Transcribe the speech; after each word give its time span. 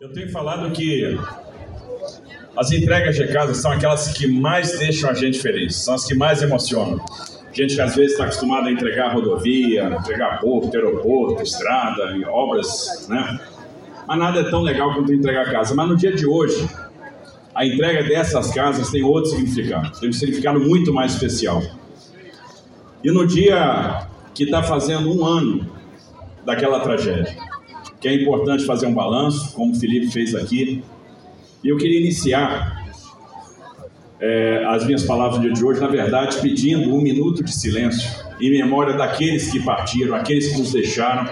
Eu 0.00 0.12
tenho 0.12 0.28
falado 0.30 0.70
que 0.72 1.16
as 2.56 2.72
entregas 2.72 3.14
de 3.14 3.28
casa 3.28 3.54
são 3.54 3.70
aquelas 3.70 4.12
que 4.12 4.26
mais 4.26 4.76
deixam 4.78 5.08
a 5.08 5.14
gente 5.14 5.38
feliz, 5.38 5.76
são 5.76 5.94
as 5.94 6.04
que 6.04 6.14
mais 6.14 6.42
emocionam. 6.42 7.00
Gente 7.52 7.76
que 7.76 7.80
às 7.80 7.94
vezes 7.94 8.12
está 8.12 8.24
acostumada 8.24 8.68
a 8.68 8.72
entregar 8.72 9.14
rodovia, 9.14 9.84
entregar 9.84 10.40
porto, 10.40 10.74
aeroporto, 10.74 11.42
estrada, 11.42 12.12
obras, 12.28 13.06
né? 13.08 13.38
Mas 14.06 14.18
nada 14.18 14.40
é 14.40 14.50
tão 14.50 14.62
legal 14.62 14.92
quanto 14.94 15.12
entregar 15.12 15.50
casa. 15.50 15.74
Mas 15.76 15.88
no 15.88 15.96
dia 15.96 16.12
de 16.12 16.26
hoje, 16.26 16.68
a 17.54 17.64
entrega 17.64 18.02
dessas 18.02 18.52
casas 18.52 18.90
tem 18.90 19.04
outro 19.04 19.30
significado, 19.30 19.98
tem 20.00 20.08
um 20.08 20.12
significado 20.12 20.58
muito 20.58 20.92
mais 20.92 21.12
especial. 21.12 21.62
E 23.02 23.12
no 23.12 23.26
dia 23.26 24.08
que 24.34 24.42
está 24.42 24.60
fazendo 24.60 25.16
um 25.16 25.24
ano 25.24 25.72
daquela 26.44 26.80
tragédia, 26.80 27.36
que 28.04 28.08
é 28.10 28.14
importante 28.14 28.66
fazer 28.66 28.86
um 28.86 28.92
balanço, 28.92 29.54
como 29.54 29.72
o 29.72 29.74
Felipe 29.74 30.12
fez 30.12 30.34
aqui, 30.34 30.84
e 31.64 31.68
eu 31.70 31.78
queria 31.78 31.98
iniciar 31.98 32.84
é, 34.20 34.62
as 34.66 34.84
minhas 34.84 35.04
palavras 35.04 35.40
dia 35.40 35.50
de 35.50 35.64
hoje, 35.64 35.80
na 35.80 35.86
verdade, 35.86 36.36
pedindo 36.42 36.94
um 36.94 37.00
minuto 37.00 37.42
de 37.42 37.50
silêncio 37.50 38.10
em 38.38 38.50
memória 38.50 38.92
daqueles 38.92 39.50
que 39.50 39.58
partiram, 39.58 40.14
aqueles 40.14 40.52
que 40.52 40.58
nos 40.58 40.70
deixaram, 40.70 41.24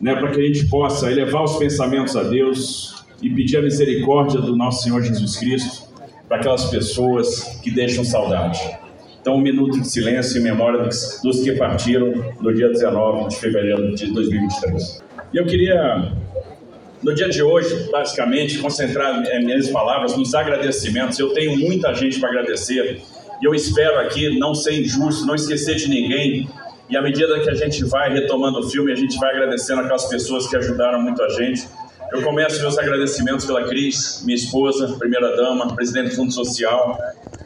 né, 0.00 0.14
para 0.14 0.30
que 0.30 0.40
a 0.40 0.46
gente 0.46 0.68
possa 0.68 1.10
elevar 1.10 1.42
os 1.42 1.56
pensamentos 1.56 2.14
a 2.14 2.22
Deus 2.22 3.04
e 3.20 3.28
pedir 3.28 3.56
a 3.56 3.62
misericórdia 3.62 4.40
do 4.40 4.54
nosso 4.54 4.84
Senhor 4.84 5.02
Jesus 5.02 5.36
Cristo 5.36 5.88
para 6.28 6.36
aquelas 6.36 6.66
pessoas 6.66 7.58
que 7.60 7.72
deixam 7.72 8.04
saudade. 8.04 8.60
Então, 9.20 9.34
um 9.34 9.40
minuto 9.40 9.80
de 9.80 9.90
silêncio 9.90 10.40
em 10.40 10.44
memória 10.44 10.84
dos 10.84 11.40
que 11.42 11.56
partiram 11.56 12.12
no 12.40 12.54
dia 12.54 12.68
19 12.68 13.30
de 13.30 13.36
fevereiro 13.36 13.92
de 13.96 14.12
2023. 14.12 15.09
E 15.32 15.36
eu 15.36 15.46
queria 15.46 16.12
no 17.02 17.14
dia 17.14 17.28
de 17.28 17.42
hoje, 17.42 17.88
basicamente, 17.90 18.58
concentrar 18.58 19.22
minhas 19.42 19.70
palavras 19.70 20.16
nos 20.16 20.34
agradecimentos. 20.34 21.18
Eu 21.18 21.32
tenho 21.32 21.56
muita 21.56 21.94
gente 21.94 22.18
para 22.18 22.28
agradecer 22.28 23.00
e 23.40 23.44
eu 23.44 23.54
espero 23.54 23.98
aqui 24.00 24.38
não 24.38 24.54
ser 24.54 24.80
injusto, 24.80 25.24
não 25.26 25.34
esquecer 25.34 25.76
de 25.76 25.88
ninguém. 25.88 26.48
E 26.90 26.96
à 26.96 27.02
medida 27.02 27.40
que 27.40 27.48
a 27.48 27.54
gente 27.54 27.84
vai 27.84 28.12
retomando 28.12 28.58
o 28.58 28.68
filme, 28.68 28.92
a 28.92 28.96
gente 28.96 29.16
vai 29.18 29.30
agradecendo 29.30 29.80
aquelas 29.80 30.06
pessoas 30.06 30.48
que 30.48 30.56
ajudaram 30.56 31.00
muito 31.00 31.22
a 31.22 31.28
gente. 31.28 31.66
Eu 32.12 32.22
começo 32.22 32.60
meus 32.60 32.76
agradecimentos 32.76 33.46
pela 33.46 33.68
Cris, 33.68 34.22
minha 34.24 34.36
esposa, 34.36 34.96
primeira 34.98 35.36
dama, 35.36 35.74
presidente 35.74 36.10
do 36.10 36.16
Fundo 36.16 36.32
Social, 36.32 36.98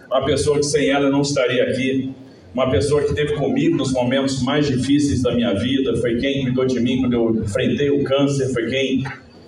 uma 0.06 0.24
pessoa 0.24 0.56
que 0.56 0.64
sem 0.64 0.88
ela 0.88 1.10
não 1.10 1.20
estaria 1.20 1.62
aqui, 1.64 2.14
uma 2.54 2.70
pessoa 2.70 3.02
que 3.02 3.08
esteve 3.08 3.34
comigo 3.34 3.76
nos 3.76 3.92
momentos 3.92 4.40
mais 4.42 4.68
difíceis 4.68 5.22
da 5.22 5.34
minha 5.34 5.52
vida, 5.54 5.96
foi 5.96 6.16
quem 6.18 6.44
cuidou 6.44 6.64
de 6.64 6.78
mim 6.78 7.00
quando 7.00 7.12
eu 7.12 7.34
enfrentei 7.42 7.90
o 7.90 8.04
câncer, 8.04 8.52
foi 8.52 8.66
quem 8.68 9.04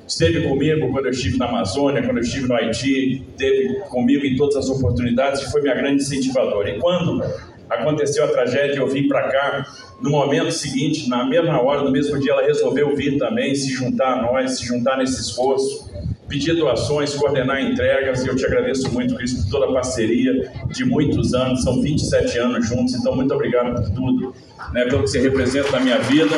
esteve 0.06 0.42
comigo 0.48 0.90
quando 0.90 1.06
eu 1.06 1.12
estive 1.12 1.38
na 1.38 1.46
Amazônia, 1.46 2.02
quando 2.02 2.18
eu 2.18 2.22
estive 2.24 2.48
no 2.48 2.54
Haiti, 2.54 3.24
esteve 3.30 3.80
comigo 3.88 4.26
em 4.26 4.36
todas 4.36 4.56
as 4.56 4.68
oportunidades 4.68 5.42
e 5.42 5.52
foi 5.52 5.62
minha 5.62 5.74
grande 5.74 6.02
incentivadora. 6.02 6.68
E 6.68 6.80
quando 6.80 7.22
aconteceu 7.70 8.24
a 8.24 8.28
tragédia, 8.28 8.78
eu 8.78 8.88
vim 8.88 9.06
para 9.06 9.28
cá, 9.28 9.66
no 10.00 10.10
momento 10.10 10.50
seguinte, 10.50 11.08
na 11.08 11.24
mesma 11.24 11.60
hora, 11.62 11.82
no 11.82 11.90
mesmo 11.92 12.18
dia, 12.18 12.32
ela 12.32 12.42
resolveu 12.42 12.94
vir 12.96 13.18
também, 13.18 13.54
se 13.54 13.72
juntar 13.72 14.18
a 14.18 14.22
nós, 14.22 14.58
se 14.58 14.66
juntar 14.66 14.98
nesse 14.98 15.20
esforço, 15.20 15.90
pedir 16.28 16.54
doações, 16.54 17.14
coordenar 17.14 17.62
entregas, 17.62 18.24
e 18.24 18.28
eu 18.28 18.36
te 18.36 18.44
agradeço 18.44 18.92
muito, 18.92 19.14
Cristo, 19.14 19.42
por 19.44 19.50
toda 19.50 19.66
a 19.66 19.72
parceria 19.72 20.50
de 20.68 20.84
muitos 20.84 21.34
anos, 21.34 21.62
são 21.62 21.80
27 21.80 22.38
anos 22.38 22.68
juntos, 22.68 22.94
então 22.94 23.14
muito 23.14 23.32
obrigado 23.32 23.74
por 23.74 23.90
tudo, 23.90 24.34
né, 24.72 24.84
pelo 24.84 25.02
que 25.02 25.08
você 25.08 25.20
representa 25.20 25.72
na 25.72 25.80
minha 25.80 25.98
vida. 25.98 26.36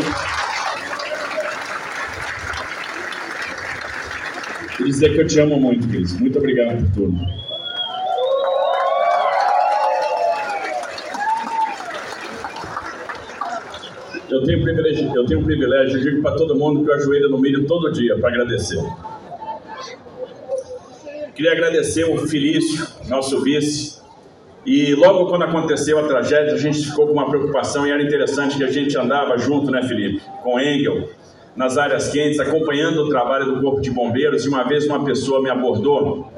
e 4.81 4.85
dizer 4.85 5.13
que 5.13 5.21
eu 5.21 5.27
te 5.27 5.41
amo 5.41 5.59
muito, 5.59 5.89
Cris. 5.89 6.19
Muito 6.21 6.39
obrigado 6.39 6.85
por 6.85 6.93
tudo. 6.93 7.19
Eu 14.31 14.45
tenho 14.45 14.63
privilégio, 14.63 15.17
eu 15.17 15.27
tenho 15.27 15.41
um 15.41 15.45
privilégio, 15.45 15.99
eu 15.99 16.03
digo 16.03 16.23
para 16.23 16.37
todo 16.37 16.55
mundo 16.55 16.85
que 16.85 16.91
eu 16.91 16.95
ajoelho 16.95 17.29
no 17.31 17.39
milho 17.39 17.67
todo 17.67 17.91
dia 17.91 18.17
para 18.19 18.29
agradecer. 18.29 18.79
Queria 21.39 21.53
agradecer 21.53 22.03
o 22.03 22.19
Felício, 22.27 22.85
nosso 23.07 23.41
vice, 23.41 24.01
e 24.67 24.93
logo 24.97 25.27
quando 25.27 25.45
aconteceu 25.45 25.97
a 26.01 26.09
tragédia, 26.09 26.53
a 26.53 26.59
gente 26.59 26.85
ficou 26.85 27.07
com 27.07 27.13
uma 27.13 27.31
preocupação 27.31 27.87
e 27.87 27.93
era 27.93 28.03
interessante 28.03 28.57
que 28.57 28.65
a 28.65 28.73
gente 28.73 28.99
andava 28.99 29.39
junto, 29.39 29.71
né, 29.71 29.81
Felipe, 29.85 30.21
com 30.43 30.59
Engel, 30.59 31.09
nas 31.55 31.79
áreas 31.79 32.09
quentes, 32.11 32.41
acompanhando 32.41 33.03
o 33.03 33.09
trabalho 33.09 33.55
do 33.55 33.61
Corpo 33.61 33.81
de 33.81 33.89
Bombeiros, 33.89 34.45
e 34.45 34.49
uma 34.49 34.65
vez 34.65 34.85
uma 34.87 35.05
pessoa 35.05 35.41
me 35.41 35.49
abordou 35.49 36.29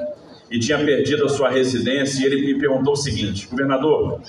e 0.51 0.59
tinha 0.59 0.77
perdido 0.79 1.25
a 1.25 1.31
sua 1.31 1.49
residência, 1.49 2.23
e 2.23 2.27
ele 2.27 2.53
me 2.53 2.61
perguntou 2.61 2.93
o 2.93 2.97
seguinte: 2.97 3.49
governador, 3.49 4.21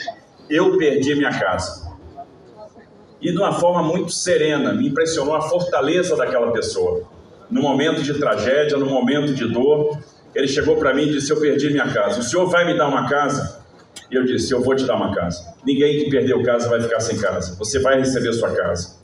eu 0.50 0.78
perdi 0.78 1.16
minha 1.16 1.38
casa. 1.38 1.92
E 3.22 3.30
de 3.30 3.38
uma 3.38 3.52
forma 3.52 3.84
muito 3.84 4.14
serena, 4.14 4.72
me 4.72 4.88
impressionou 4.88 5.36
a 5.36 5.42
fortaleza 5.42 6.16
daquela 6.16 6.50
pessoa. 6.54 7.04
No 7.50 7.62
momento 7.62 8.02
de 8.02 8.14
tragédia, 8.14 8.78
no 8.78 8.86
momento 8.86 9.34
de 9.34 9.46
dor, 9.50 10.00
ele 10.34 10.48
chegou 10.48 10.78
para 10.78 10.94
mim 10.94 11.04
e 11.04 11.12
disse: 11.12 11.32
Eu 11.32 11.40
perdi 11.40 11.70
minha 11.70 11.88
casa. 11.92 12.20
O 12.20 12.24
senhor 12.24 12.48
vai 12.48 12.66
me 12.66 12.78
dar 12.78 12.88
uma 12.88 13.08
casa? 13.10 13.62
E 14.10 14.16
eu 14.16 14.24
disse: 14.24 14.54
Eu 14.54 14.62
vou 14.62 14.76
te 14.76 14.86
dar 14.86 14.96
uma 14.96 15.14
casa. 15.14 15.54
Ninguém 15.66 16.04
que 16.04 16.10
perdeu 16.10 16.42
casa 16.44 16.70
vai 16.70 16.82
ficar 16.82 17.00
sem 17.00 17.18
casa. 17.18 17.56
Você 17.58 17.80
vai 17.80 18.00
receber 18.00 18.34
sua 18.34 18.52
casa. 18.52 19.00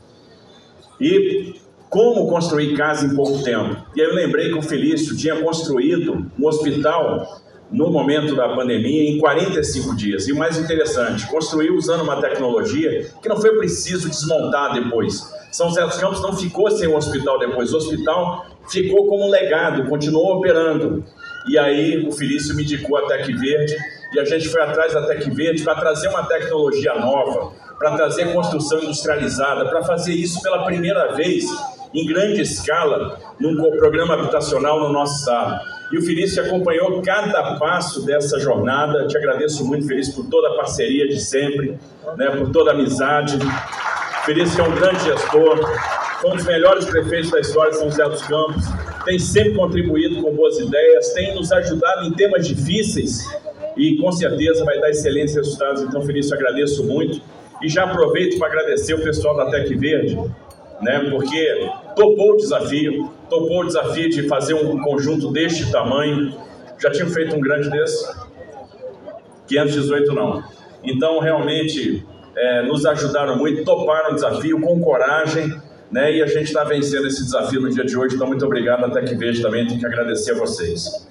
E 1.00 1.56
como 1.90 2.28
construir 2.28 2.76
casa 2.76 3.06
em 3.06 3.16
pouco 3.16 3.44
tempo. 3.44 3.86
E 3.96 4.02
aí 4.02 4.08
eu 4.08 4.16
lembrei 4.16 4.50
que 4.52 4.58
o 4.58 4.62
Felício 4.62 5.16
tinha 5.16 5.42
construído 5.42 6.30
um 6.38 6.48
hospital 6.48 7.42
no 7.72 7.90
momento 7.90 8.36
da 8.36 8.50
pandemia 8.50 9.10
em 9.10 9.20
45 9.20 9.96
dias. 9.96 10.28
E 10.28 10.32
o 10.32 10.38
mais 10.38 10.58
interessante, 10.58 11.28
construiu 11.28 11.76
usando 11.76 12.02
uma 12.02 12.20
tecnologia 12.22 13.10
que 13.22 13.30
não 13.30 13.40
foi 13.40 13.58
preciso 13.58 14.10
desmontar 14.10 14.74
depois. 14.74 15.22
São 15.52 15.70
José 15.70 15.84
dos 15.86 15.98
Campos 15.98 16.22
não 16.22 16.34
ficou 16.34 16.70
sem 16.72 16.88
o 16.88 16.96
hospital 16.96 17.40
depois, 17.40 17.74
o 17.74 17.78
hospital 17.78 18.46
ficou 18.70 19.08
como 19.08 19.26
um 19.26 19.30
legado, 19.30 19.88
continuou 19.90 20.38
operando. 20.38 21.04
E 21.48 21.58
aí 21.58 22.06
o 22.06 22.12
Felício 22.12 22.56
me 22.56 22.64
indicou 22.64 22.98
a 22.98 23.08
Tec 23.08 23.26
Verde 23.26 23.76
e 24.14 24.20
a 24.20 24.26
gente 24.26 24.50
foi 24.50 24.62
atrás 24.62 24.94
da 24.94 25.06
Tec 25.06 25.30
Verde 25.32 25.64
para 25.64 25.76
trazer 25.76 26.10
uma 26.10 26.24
tecnologia 26.26 26.94
nova, 26.96 27.54
para 27.78 27.96
trazer 27.96 28.34
construção 28.34 28.84
industrializada, 28.84 29.66
para 29.70 29.84
fazer 29.84 30.14
isso 30.14 30.42
pela 30.42 30.66
primeira 30.66 31.14
vez 31.14 31.46
em 31.94 32.06
grande 32.06 32.42
escala 32.42 33.18
num 33.40 33.56
programa 33.78 34.16
habitacional 34.16 34.80
no 34.80 34.92
nosso 34.92 35.20
estado. 35.20 35.62
E 35.92 35.98
o 35.98 36.02
Felício 36.02 36.44
acompanhou 36.44 37.02
cada 37.02 37.56
passo 37.56 38.06
dessa 38.06 38.40
jornada. 38.40 39.08
Te 39.08 39.18
agradeço 39.18 39.66
muito, 39.66 39.88
Felício, 39.88 40.14
por 40.14 40.30
toda 40.30 40.50
a 40.50 40.56
parceria 40.58 41.08
de 41.08 41.20
sempre, 41.20 41.80
né, 42.18 42.30
por 42.32 42.52
toda 42.52 42.72
a 42.72 42.74
amizade. 42.74 43.40
Felício 44.28 44.60
é 44.60 44.68
um 44.68 44.76
grande 44.76 45.06
gestor, 45.06 45.58
foi 46.20 46.32
um 46.32 46.36
dos 46.36 46.46
melhores 46.46 46.84
prefeitos 46.84 47.32
da 47.32 47.40
história 47.40 47.72
de 47.72 47.78
São 47.78 47.90
José 47.90 48.10
dos 48.10 48.22
Campos, 48.24 48.66
tem 49.06 49.18
sempre 49.18 49.54
contribuído 49.54 50.22
com 50.22 50.36
boas 50.36 50.60
ideias, 50.60 51.14
tem 51.14 51.34
nos 51.34 51.50
ajudado 51.50 52.06
em 52.06 52.12
temas 52.12 52.46
difíceis 52.46 53.26
e 53.78 53.96
com 53.96 54.12
certeza 54.12 54.66
vai 54.66 54.82
dar 54.82 54.90
excelentes 54.90 55.34
resultados. 55.34 55.82
Então, 55.82 56.02
Felício, 56.02 56.36
agradeço 56.36 56.84
muito. 56.84 57.22
E 57.64 57.70
já 57.70 57.86
aproveito 57.86 58.38
para 58.38 58.50
agradecer 58.50 58.96
o 58.96 59.02
pessoal 59.02 59.38
da 59.38 59.50
Tec 59.50 59.74
Verde, 59.78 60.20
né, 60.82 61.08
porque 61.10 61.70
topou 61.96 62.34
o 62.34 62.36
desafio, 62.36 63.10
topou 63.30 63.62
o 63.62 63.66
desafio 63.66 64.10
de 64.10 64.28
fazer 64.28 64.56
um 64.56 64.78
conjunto 64.84 65.32
deste 65.32 65.72
tamanho. 65.72 66.36
Já 66.78 66.92
tinha 66.92 67.08
feito 67.08 67.34
um 67.34 67.40
grande 67.40 67.70
desse? 67.70 68.14
518 69.48 70.14
não. 70.14 70.44
Então, 70.84 71.18
realmente, 71.20 72.06
é, 72.38 72.62
nos 72.64 72.86
ajudaram 72.86 73.38
muito, 73.38 73.64
toparam 73.64 74.12
o 74.12 74.16
desafio 74.16 74.62
com 74.62 74.80
coragem, 74.80 75.54
né? 75.92 76.14
E 76.14 76.24
a 76.24 76.28
gente 76.28 76.46
está 76.46 76.64
vencendo 76.64 77.08
esse 77.08 77.24
desafio 77.24 77.60
no 77.60 77.70
dia 77.70 77.84
de 77.84 77.98
hoje. 77.98 78.16
Então, 78.16 78.28
muito 78.28 78.46
obrigado. 78.46 78.86
Até 78.86 79.02
que 79.02 79.16
vejo 79.16 79.42
também, 79.42 79.68
tenho 79.68 79.80
que 79.80 79.86
agradecer 79.86 80.32
a 80.32 80.36
vocês. 80.36 81.08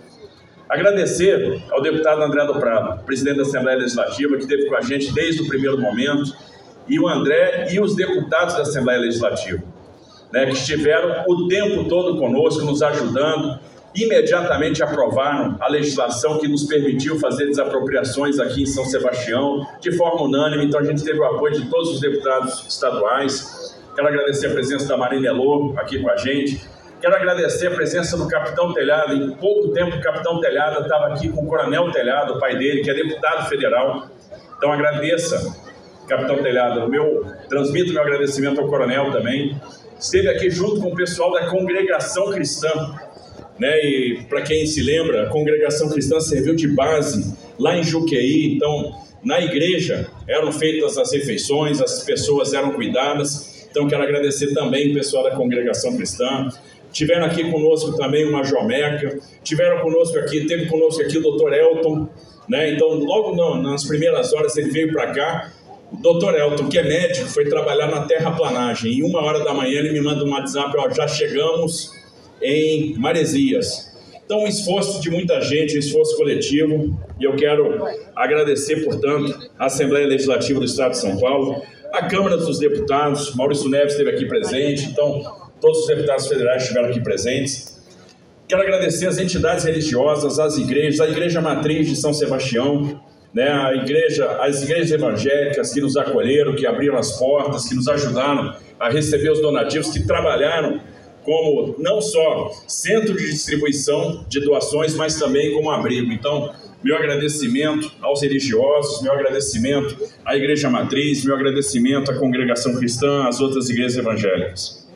Agradecer 0.68 1.62
ao 1.70 1.82
deputado 1.82 2.22
André 2.22 2.44
do 2.46 2.54
Prado, 2.58 3.04
presidente 3.04 3.36
da 3.36 3.42
Assembleia 3.42 3.78
Legislativa, 3.78 4.36
que 4.36 4.42
esteve 4.42 4.66
com 4.66 4.76
a 4.76 4.80
gente 4.80 5.12
desde 5.12 5.42
o 5.42 5.48
primeiro 5.48 5.78
momento, 5.78 6.34
e 6.88 6.98
o 6.98 7.08
André 7.08 7.68
e 7.72 7.80
os 7.80 7.94
deputados 7.94 8.54
da 8.54 8.62
Assembleia 8.62 9.00
Legislativa 9.00 9.62
né, 10.32 10.46
que 10.46 10.52
estiveram 10.52 11.24
o 11.26 11.48
tempo 11.48 11.84
todo 11.88 12.18
conosco, 12.18 12.64
nos 12.64 12.82
ajudando, 12.82 13.58
imediatamente 13.96 14.82
aprovaram 14.82 15.56
a 15.60 15.68
legislação 15.68 16.38
que 16.38 16.46
nos 16.46 16.64
permitiu 16.64 17.18
fazer 17.18 17.46
desapropriações 17.46 18.38
aqui 18.38 18.62
em 18.62 18.66
São 18.66 18.84
Sebastião, 18.84 19.66
de 19.80 19.90
forma 19.96 20.22
unânime. 20.22 20.66
Então, 20.66 20.80
a 20.80 20.84
gente 20.84 21.02
teve 21.02 21.18
o 21.18 21.24
apoio 21.24 21.54
de 21.54 21.68
todos 21.70 21.90
os 21.90 22.00
deputados 22.00 22.66
estaduais. 22.68 23.76
Quero 23.94 24.08
agradecer 24.08 24.48
a 24.48 24.50
presença 24.50 24.86
da 24.86 24.96
Marina 24.96 25.28
Elô 25.28 25.74
aqui 25.76 25.98
com 26.00 26.10
a 26.10 26.16
gente. 26.16 26.60
Quero 27.00 27.14
agradecer 27.14 27.68
a 27.68 27.70
presença 27.70 28.16
do 28.16 28.28
Capitão 28.28 28.72
Telhado. 28.74 29.14
Em 29.14 29.30
pouco 29.32 29.68
tempo, 29.68 29.96
o 29.96 30.00
Capitão 30.00 30.40
Telhado 30.40 30.82
estava 30.82 31.06
aqui 31.06 31.28
com 31.28 31.42
o 31.42 31.46
Coronel 31.46 31.90
Telhado, 31.90 32.34
o 32.34 32.38
pai 32.38 32.56
dele, 32.56 32.82
que 32.82 32.90
é 32.90 32.94
deputado 32.94 33.48
federal. 33.48 34.08
Então, 34.56 34.72
agradeça, 34.72 35.54
Capitão 36.06 36.42
Telhado. 36.42 36.88
Meu, 36.88 37.24
transmito 37.48 37.92
meu 37.92 38.02
agradecimento 38.02 38.60
ao 38.60 38.68
Coronel 38.68 39.10
também 39.10 39.58
esteve 39.98 40.28
aqui 40.28 40.50
junto 40.50 40.80
com 40.80 40.88
o 40.88 40.94
pessoal 40.94 41.32
da 41.32 41.46
congregação 41.46 42.30
cristã. 42.30 42.68
Né? 43.58 43.78
E 43.84 44.24
para 44.28 44.42
quem 44.42 44.66
se 44.66 44.82
lembra, 44.82 45.24
a 45.24 45.26
congregação 45.26 45.88
cristã 45.88 46.20
serviu 46.20 46.54
de 46.54 46.68
base 46.68 47.34
lá 47.58 47.76
em 47.76 47.82
Juqueí, 47.82 48.54
então 48.54 48.94
na 49.24 49.40
igreja 49.40 50.08
eram 50.28 50.52
feitas 50.52 50.96
as 50.96 51.12
refeições, 51.12 51.80
as 51.80 52.04
pessoas 52.04 52.52
eram 52.52 52.72
cuidadas. 52.72 53.66
Então 53.70 53.88
quero 53.88 54.02
agradecer 54.02 54.54
também 54.54 54.90
o 54.90 54.94
pessoal 54.94 55.24
da 55.24 55.32
congregação 55.32 55.96
cristã. 55.96 56.48
Tiveram 56.92 57.26
aqui 57.26 57.50
conosco 57.50 57.96
também 57.96 58.24
uma 58.24 58.42
Jomeca, 58.42 59.18
tiveram 59.42 59.82
conosco 59.82 60.18
aqui, 60.18 60.46
teve 60.46 60.66
conosco 60.66 61.02
aqui 61.02 61.18
o 61.18 61.22
doutor 61.22 61.52
Elton, 61.52 62.08
né? 62.48 62.70
Então 62.72 62.88
logo 62.88 63.34
nas 63.60 63.84
primeiras 63.84 64.32
horas 64.32 64.56
ele 64.56 64.70
veio 64.70 64.92
para 64.92 65.12
cá 65.12 65.52
o 65.92 65.96
doutor 65.96 66.34
Elton, 66.38 66.68
que 66.68 66.78
é 66.78 66.82
médico, 66.82 67.28
foi 67.28 67.44
trabalhar 67.44 67.88
na 67.88 68.06
terraplanagem. 68.06 68.92
E 68.92 69.02
uma 69.02 69.22
hora 69.22 69.44
da 69.44 69.52
manhã 69.52 69.78
ele 69.78 69.92
me 69.92 70.00
manda 70.00 70.24
um 70.24 70.30
WhatsApp, 70.30 70.74
ó, 70.78 70.88
já 70.90 71.06
chegamos 71.06 71.90
em 72.42 72.94
Maresias. 72.98 73.94
Então, 74.24 74.40
um 74.40 74.46
esforço 74.46 75.00
de 75.00 75.08
muita 75.08 75.40
gente, 75.40 75.76
um 75.76 75.78
esforço 75.78 76.16
coletivo, 76.16 76.98
e 77.20 77.24
eu 77.24 77.36
quero 77.36 77.86
agradecer, 78.14 78.84
portanto, 78.84 79.38
a 79.56 79.66
Assembleia 79.66 80.06
Legislativa 80.06 80.58
do 80.58 80.66
Estado 80.66 80.92
de 80.92 80.98
São 80.98 81.16
Paulo, 81.16 81.62
a 81.92 82.06
Câmara 82.08 82.36
dos 82.36 82.58
Deputados, 82.58 83.34
Maurício 83.36 83.70
Neves 83.70 83.92
esteve 83.92 84.10
aqui 84.10 84.26
presente, 84.26 84.86
então, 84.86 85.22
todos 85.60 85.80
os 85.80 85.86
deputados 85.86 86.26
federais 86.26 86.62
estiveram 86.62 86.88
aqui 86.88 87.00
presentes. 87.00 87.80
Quero 88.48 88.62
agradecer 88.62 89.06
as 89.06 89.18
entidades 89.18 89.64
religiosas, 89.64 90.38
as 90.38 90.58
igrejas, 90.58 91.00
a 91.00 91.08
Igreja 91.08 91.40
Matriz 91.40 91.88
de 91.88 91.96
São 91.96 92.12
Sebastião, 92.12 93.00
né, 93.32 93.48
a 93.50 93.74
igreja, 93.74 94.26
as 94.40 94.62
igrejas 94.62 94.90
evangélicas 94.90 95.72
que 95.72 95.80
nos 95.80 95.96
acolheram, 95.96 96.54
que 96.54 96.66
abriram 96.66 96.96
as 96.96 97.18
portas, 97.18 97.68
que 97.68 97.74
nos 97.74 97.86
ajudaram 97.86 98.56
a 98.80 98.88
receber 98.88 99.30
os 99.30 99.40
donativos, 99.40 99.90
que 99.90 100.06
trabalharam 100.06 100.80
como 101.26 101.74
não 101.78 102.00
só 102.00 102.52
centro 102.66 103.14
de 103.14 103.26
distribuição 103.30 104.24
de 104.28 104.40
doações, 104.40 104.94
mas 104.94 105.18
também 105.18 105.52
como 105.52 105.70
abrigo. 105.70 106.10
Então, 106.10 106.54
meu 106.82 106.96
agradecimento 106.96 107.92
aos 108.00 108.22
religiosos, 108.22 109.02
meu 109.02 109.12
agradecimento 109.12 109.98
à 110.24 110.36
Igreja 110.36 110.70
Matriz, 110.70 111.24
meu 111.24 111.34
agradecimento 111.34 112.10
à 112.10 112.14
congregação 112.14 112.74
cristã, 112.76 113.26
às 113.26 113.40
outras 113.40 113.68
igrejas 113.68 113.98
evangélicas. 113.98 114.88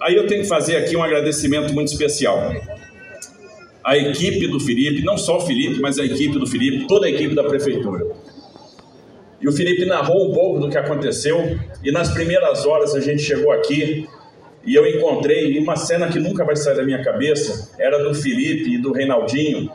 Aí 0.00 0.14
eu 0.14 0.26
tenho 0.26 0.42
que 0.42 0.48
fazer 0.48 0.76
aqui 0.76 0.94
um 0.94 1.02
agradecimento 1.02 1.72
muito 1.72 1.88
especial 1.88 2.52
a 3.84 3.98
equipe 3.98 4.46
do 4.48 4.58
Felipe, 4.58 5.04
não 5.04 5.18
só 5.18 5.36
o 5.36 5.40
Felipe, 5.42 5.78
mas 5.78 5.98
a 5.98 6.04
equipe 6.04 6.38
do 6.38 6.46
Felipe, 6.46 6.86
toda 6.86 7.06
a 7.06 7.10
equipe 7.10 7.34
da 7.34 7.44
prefeitura. 7.44 8.06
E 9.40 9.46
o 9.46 9.52
Felipe 9.52 9.84
narrou 9.84 10.30
um 10.30 10.32
pouco 10.32 10.58
do 10.58 10.70
que 10.70 10.78
aconteceu, 10.78 11.58
e 11.84 11.92
nas 11.92 12.10
primeiras 12.10 12.64
horas 12.64 12.94
a 12.94 13.00
gente 13.00 13.22
chegou 13.22 13.52
aqui 13.52 14.08
e 14.66 14.74
eu 14.74 14.86
encontrei 14.86 15.58
uma 15.58 15.76
cena 15.76 16.08
que 16.08 16.18
nunca 16.18 16.44
vai 16.44 16.56
sair 16.56 16.76
da 16.76 16.82
minha 16.82 17.02
cabeça, 17.02 17.72
era 17.78 18.02
do 18.02 18.14
Felipe 18.14 18.74
e 18.74 18.78
do 18.78 18.92
Reinaldinho, 18.92 19.70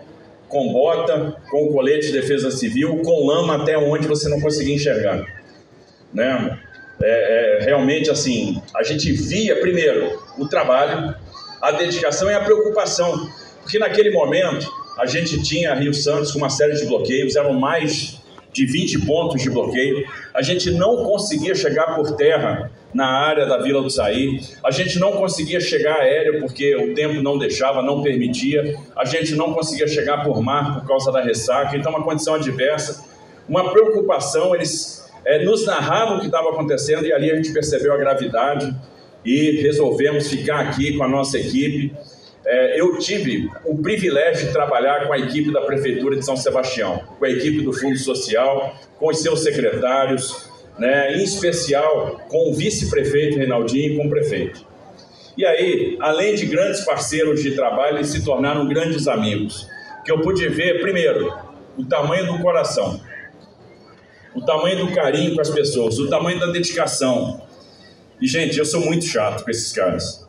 com 0.48 0.74
bota, 0.74 1.38
com 1.50 1.72
colete 1.72 2.08
de 2.08 2.14
defesa 2.14 2.50
civil, 2.50 2.98
com 3.04 3.28
lama 3.28 3.62
até 3.62 3.78
onde 3.78 4.08
você 4.08 4.28
não 4.28 4.42
conseguia 4.42 4.76
enxergar. 4.76 5.24
Né? 6.14 6.60
É, 7.02 7.62
é, 7.62 7.66
realmente 7.66 8.10
assim, 8.10 8.62
a 8.76 8.84
gente 8.84 9.12
via 9.12 9.60
primeiro 9.62 10.20
o 10.38 10.48
trabalho, 10.48 11.14
a 11.62 11.72
dedicação 11.72 12.30
e 12.30 12.34
a 12.34 12.42
preocupação 12.42 13.30
porque 13.70 13.78
naquele 13.78 14.10
momento 14.10 14.68
a 14.98 15.06
gente 15.06 15.44
tinha 15.44 15.76
Rio 15.76 15.94
Santos 15.94 16.32
com 16.32 16.40
uma 16.40 16.50
série 16.50 16.74
de 16.74 16.88
bloqueios, 16.88 17.36
eram 17.36 17.54
mais 17.54 18.20
de 18.52 18.66
20 18.66 19.06
pontos 19.06 19.44
de 19.44 19.50
bloqueio. 19.52 20.08
A 20.34 20.42
gente 20.42 20.72
não 20.72 21.04
conseguia 21.04 21.54
chegar 21.54 21.96
por 21.96 22.16
terra 22.16 22.72
na 22.94 23.08
área 23.08 23.46
da 23.46 23.58
Vila 23.58 23.82
do 23.82 23.90
Saí. 23.90 24.42
A 24.64 24.72
gente 24.72 25.00
não 25.00 25.14
conseguia 25.14 25.60
chegar 25.60 26.00
aéreo 26.00 26.40
porque 26.40 26.76
o 26.76 26.94
tempo 26.94 27.22
não 27.22 27.38
deixava, 27.38 27.82
não 27.82 28.02
permitia. 28.02 28.78
A 28.96 29.06
gente 29.06 29.36
não 29.36 29.54
conseguia 29.54 29.88
chegar 29.88 30.24
por 30.24 30.42
mar 30.42 30.80
por 30.80 30.88
causa 30.88 31.12
da 31.12 31.22
ressaca. 31.22 31.78
Então, 31.78 31.92
uma 31.92 32.04
condição 32.04 32.36
adversa, 32.36 33.06
uma 33.48 33.72
preocupação. 33.72 34.56
Eles 34.56 35.10
é, 35.26 35.44
nos 35.44 35.66
narravam 35.66 36.18
o 36.18 36.20
que 36.20 36.26
estava 36.26 36.50
acontecendo 36.50 37.06
e 37.06 37.14
ali 37.14 37.32
a 37.32 37.36
gente 37.36 37.52
percebeu 37.54 37.94
a 37.94 37.98
gravidade 37.98 38.76
e 39.24 39.62
resolvemos 39.62 40.28
ficar 40.30 40.62
aqui 40.62 40.98
com 40.98 41.04
a 41.04 41.08
nossa 41.08 41.38
equipe 41.38 41.94
é, 42.46 42.82
eu 42.82 42.98
tive 42.98 43.48
o 43.64 43.78
privilégio 43.78 44.48
de 44.48 44.54
trabalhar 44.54 45.06
com 45.06 45.14
a 45.14 45.20
equipe 45.20 45.52
da 45.52 45.62
Prefeitura 45.62 46.16
de 46.16 46.26
São 46.26 46.36
Sebastião, 46.36 47.00
com 47.20 47.26
a 47.26 47.30
equipe 47.30 47.62
do 47.62 47.72
Fundo 47.72 47.98
Social, 48.00 48.76
com 48.98 49.10
os 49.10 49.22
seus 49.22 49.44
secretários, 49.44 50.49
né, 50.80 51.16
em 51.16 51.24
especial 51.24 52.22
com 52.30 52.50
o 52.50 52.54
vice-prefeito 52.54 53.38
Reinaldinho 53.38 53.94
e 53.94 53.98
com 53.98 54.08
o 54.08 54.10
prefeito. 54.10 54.66
E 55.38 55.46
aí, 55.46 55.98
além 56.00 56.36
de 56.36 56.46
grandes 56.46 56.82
parceiros 56.82 57.42
de 57.42 57.52
trabalho, 57.52 57.98
eles 57.98 58.10
se 58.10 58.24
tornaram 58.24 58.68
grandes 58.68 59.08
amigos. 59.08 59.68
Que 60.04 60.12
eu 60.12 60.22
pude 60.22 60.48
ver, 60.50 60.82
primeiro, 60.82 61.34
o 61.78 61.86
tamanho 61.86 62.26
do 62.26 62.40
coração, 62.40 63.00
o 64.36 64.42
tamanho 64.42 64.86
do 64.86 64.94
carinho 64.94 65.36
com 65.36 65.42
as 65.42 65.50
pessoas, 65.50 66.00
o 66.00 66.10
tamanho 66.10 66.40
da 66.40 66.48
dedicação. 66.48 67.42
E, 68.22 68.28
gente, 68.28 68.58
eu 68.58 68.66
sou 68.66 68.82
muito 68.82 69.06
chato 69.06 69.44
com 69.44 69.52
esses 69.52 69.72
caras. 69.72 70.28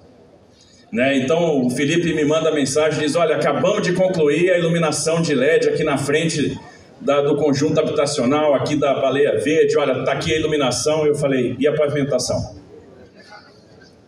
Né? 0.93 1.19
Então 1.19 1.65
o 1.65 1.71
Felipe 1.71 2.13
me 2.13 2.25
manda 2.25 2.51
mensagem 2.51 3.01
diz: 3.01 3.15
Olha, 3.15 3.37
acabamos 3.37 3.83
de 3.83 3.93
concluir 3.93 4.51
a 4.51 4.59
iluminação 4.59 5.23
de 5.23 5.35
LED 5.35 5.69
aqui 5.69 5.85
na 5.85 5.97
frente 5.97 6.59
da, 7.01 7.23
do 7.23 7.37
conjunto 7.37 7.81
habitacional, 7.81 8.55
aqui 8.55 8.77
da 8.77 8.95
Baleia 8.95 9.39
Verde. 9.39 9.77
Olha, 9.79 10.01
está 10.01 10.13
aqui 10.13 10.33
a 10.33 10.39
iluminação. 10.39 11.07
Eu 11.07 11.15
falei: 11.15 11.57
E 11.59 11.67
a 11.67 11.75
pavimentação? 11.75 12.61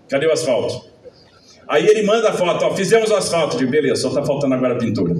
Cadê 0.09 0.27
o 0.27 0.33
asfalto? 0.33 0.85
Aí 1.67 1.87
ele 1.87 2.03
manda 2.03 2.29
a 2.29 2.33
foto: 2.33 2.65
ó, 2.65 2.75
Fizemos 2.75 3.11
o 3.11 3.17
asfalto. 3.17 3.57
de 3.57 3.67
beleza, 3.67 4.03
só 4.03 4.09
está 4.09 4.23
faltando 4.23 4.55
agora 4.55 4.75
a 4.75 4.79
pintura. 4.79 5.15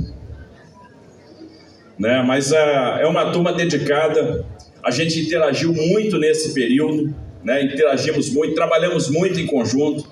Né? 1.99 2.23
Mas 2.27 2.53
uh, 2.53 2.57
é 3.01 3.07
uma 3.07 3.33
turma 3.33 3.53
dedicada. 3.53 4.45
A 4.83 4.91
gente 4.91 5.21
interagiu 5.21 5.73
muito 5.73 6.19
nesse 6.19 6.53
período, 6.53 7.15
né? 7.45 7.63
interagimos 7.63 8.31
muito, 8.35 8.55
trabalhamos 8.55 9.09
muito 9.09 9.39
em 9.39 9.47
conjunto. 9.47 10.05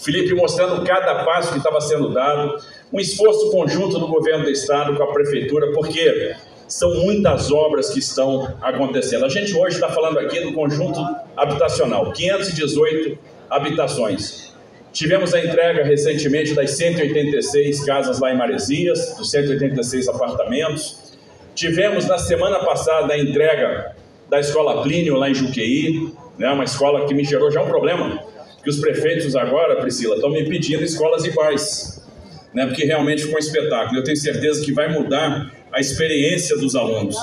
Felipe 0.00 0.34
mostrando 0.34 0.84
cada 0.84 1.24
passo 1.24 1.52
que 1.52 1.58
estava 1.58 1.80
sendo 1.80 2.12
dado, 2.12 2.56
um 2.92 2.98
esforço 2.98 3.50
conjunto 3.50 3.98
do 3.98 4.08
governo 4.08 4.44
do 4.44 4.50
estado 4.50 4.96
com 4.96 5.02
a 5.02 5.12
prefeitura, 5.12 5.72
porque 5.72 6.34
são 6.72 6.94
muitas 6.94 7.52
obras 7.52 7.90
que 7.90 7.98
estão 7.98 8.56
acontecendo. 8.62 9.26
A 9.26 9.28
gente 9.28 9.54
hoje 9.54 9.74
está 9.74 9.90
falando 9.90 10.18
aqui 10.18 10.40
do 10.40 10.54
conjunto 10.54 10.98
habitacional, 11.36 12.10
518 12.12 13.18
habitações. 13.50 14.54
Tivemos 14.90 15.34
a 15.34 15.44
entrega 15.44 15.84
recentemente 15.84 16.54
das 16.54 16.70
186 16.70 17.84
casas 17.84 18.20
lá 18.20 18.32
em 18.32 18.38
Maresias, 18.38 19.14
dos 19.18 19.30
186 19.30 20.08
apartamentos. 20.08 21.12
Tivemos 21.54 22.06
na 22.06 22.16
semana 22.16 22.60
passada 22.60 23.12
a 23.12 23.18
entrega 23.18 23.94
da 24.30 24.40
escola 24.40 24.82
Plínio 24.82 25.16
lá 25.16 25.28
em 25.28 25.34
Juqueí, 25.34 26.10
né, 26.38 26.50
uma 26.50 26.64
escola 26.64 27.06
que 27.06 27.12
me 27.12 27.22
gerou 27.22 27.50
já 27.50 27.60
um 27.60 27.68
problema, 27.68 28.24
que 28.64 28.70
os 28.70 28.80
prefeitos 28.80 29.36
agora, 29.36 29.76
Priscila, 29.76 30.14
estão 30.14 30.30
me 30.30 30.48
pedindo 30.48 30.82
escolas 30.82 31.26
iguais, 31.26 32.01
né? 32.54 32.66
porque 32.66 32.84
realmente 32.84 33.22
ficou 33.22 33.36
um 33.36 33.38
espetáculo. 33.38 33.98
Eu 33.98 34.04
tenho 34.04 34.16
certeza 34.16 34.64
que 34.64 34.72
vai 34.72 34.92
mudar 34.92 35.50
a 35.72 35.80
experiência 35.80 36.56
dos 36.56 36.74
alunos. 36.74 37.16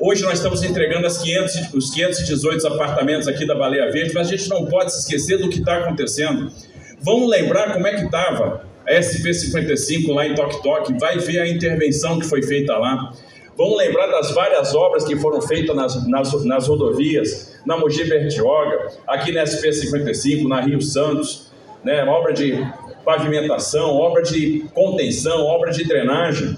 Hoje 0.00 0.22
nós 0.22 0.34
estamos 0.34 0.62
entregando 0.64 1.06
500, 1.06 1.74
os 1.74 1.90
518 1.90 2.66
apartamentos 2.66 3.28
aqui 3.28 3.46
da 3.46 3.54
Baleia 3.54 3.90
Verde, 3.92 4.12
mas 4.14 4.28
a 4.28 4.30
gente 4.36 4.48
não 4.48 4.66
pode 4.66 4.92
se 4.92 5.00
esquecer 5.00 5.38
do 5.38 5.48
que 5.48 5.58
está 5.58 5.78
acontecendo. 5.78 6.50
Vamos 7.00 7.28
lembrar 7.28 7.72
como 7.72 7.86
é 7.86 7.94
que 7.94 8.04
estava 8.04 8.64
a 8.86 8.94
SP55 8.94 10.12
lá 10.12 10.26
em 10.26 10.34
Toque 10.34 10.62
Toque, 10.62 10.98
vai 10.98 11.18
ver 11.18 11.40
a 11.40 11.48
intervenção 11.48 12.18
que 12.18 12.26
foi 12.26 12.42
feita 12.42 12.76
lá. 12.76 13.12
Vamos 13.56 13.76
lembrar 13.76 14.06
das 14.06 14.32
várias 14.32 14.74
obras 14.74 15.04
que 15.04 15.14
foram 15.16 15.40
feitas 15.40 15.76
nas, 15.76 16.08
nas, 16.08 16.44
nas 16.44 16.66
rodovias, 16.66 17.60
na 17.66 17.76
Mogi 17.76 18.04
Bertioga, 18.04 18.88
aqui 19.06 19.30
na 19.30 19.44
SP55, 19.44 20.48
na 20.48 20.60
Rio 20.62 20.80
Santos, 20.80 21.52
né? 21.84 22.02
obra 22.04 22.32
de 22.32 22.52
pavimentação, 23.04 23.96
obra 23.96 24.22
de 24.22 24.64
contenção, 24.74 25.44
obra 25.44 25.70
de 25.70 25.84
drenagem. 25.84 26.56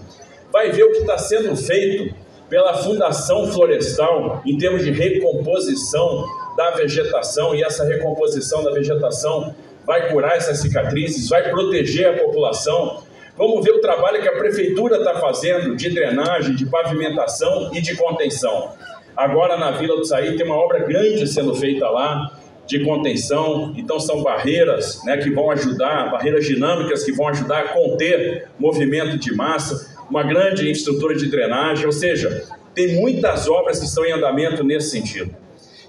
Vai 0.53 0.71
ver 0.71 0.85
o 0.85 0.93
que 0.93 0.99
está 0.99 1.19
sendo 1.19 1.57
feito 1.57 2.15
pela 2.49 2.75
Fundação 2.75 3.51
Florestal 3.51 4.43
em 4.47 4.57
termos 4.57 4.85
de 4.85 4.91
recomposição 4.91 6.25
da 6.57 6.71
vegetação, 6.71 7.55
e 7.55 7.65
essa 7.65 7.85
recomposição 7.85 8.63
da 8.63 8.71
vegetação 8.71 9.55
vai 9.85 10.11
curar 10.11 10.37
essas 10.37 10.59
cicatrizes, 10.59 11.29
vai 11.29 11.51
proteger 11.51 12.09
a 12.09 12.25
população, 12.25 13.03
Vamos 13.37 13.65
ver 13.65 13.73
o 13.73 13.81
trabalho 13.81 14.23
que 14.23 14.29
a 14.29 14.37
prefeitura 14.37 14.99
está 14.99 15.15
fazendo 15.19 15.75
de 15.75 15.91
drenagem, 15.91 16.55
de 16.55 16.67
pavimentação 16.67 17.71
e 17.75 17.81
de 17.81 17.97
contenção. 17.97 18.73
Agora 19.17 19.57
na 19.57 19.73
Vila 19.73 19.97
do 19.97 20.05
Saí 20.05 20.37
tem 20.37 20.47
uma 20.47 20.57
obra 20.57 20.79
grande 20.81 21.27
sendo 21.27 21.53
feita 21.55 21.89
lá 21.89 22.31
de 22.67 22.83
contenção, 22.83 23.75
então 23.77 24.01
são 24.01 24.23
barreiras 24.23 25.03
né, 25.05 25.17
que 25.19 25.31
vão 25.31 25.51
ajudar, 25.51 26.11
barreiras 26.11 26.47
dinâmicas 26.47 27.05
que 27.05 27.13
vão 27.13 27.29
ajudar 27.29 27.61
a 27.61 27.69
conter 27.69 28.49
movimento 28.59 29.19
de 29.19 29.35
massa, 29.35 29.95
uma 30.09 30.23
grande 30.23 30.63
infraestrutura 30.63 31.15
de 31.15 31.31
drenagem, 31.31 31.87
ou 31.87 31.93
seja, 31.93 32.47
tem 32.75 33.01
muitas 33.01 33.49
obras 33.49 33.79
que 33.79 33.87
estão 33.87 34.05
em 34.05 34.13
andamento 34.13 34.65
nesse 34.65 34.91
sentido. 34.91 35.35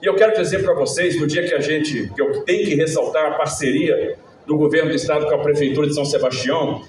E 0.01 0.05
eu 0.05 0.15
quero 0.15 0.39
dizer 0.39 0.63
para 0.63 0.73
vocês, 0.73 1.19
no 1.19 1.25
dia 1.25 1.47
que 1.47 1.53
a 1.53 1.59
gente, 1.59 2.11
que 2.13 2.21
eu 2.21 2.43
tenho 2.43 2.65
que 2.65 2.75
ressaltar 2.75 3.25
a 3.25 3.35
parceria 3.35 4.17
do 4.45 4.57
governo 4.57 4.89
do 4.89 4.95
estado 4.95 5.25
com 5.25 5.35
a 5.35 5.39
prefeitura 5.39 5.87
de 5.87 5.95
São 5.95 6.05
Sebastião, 6.05 6.83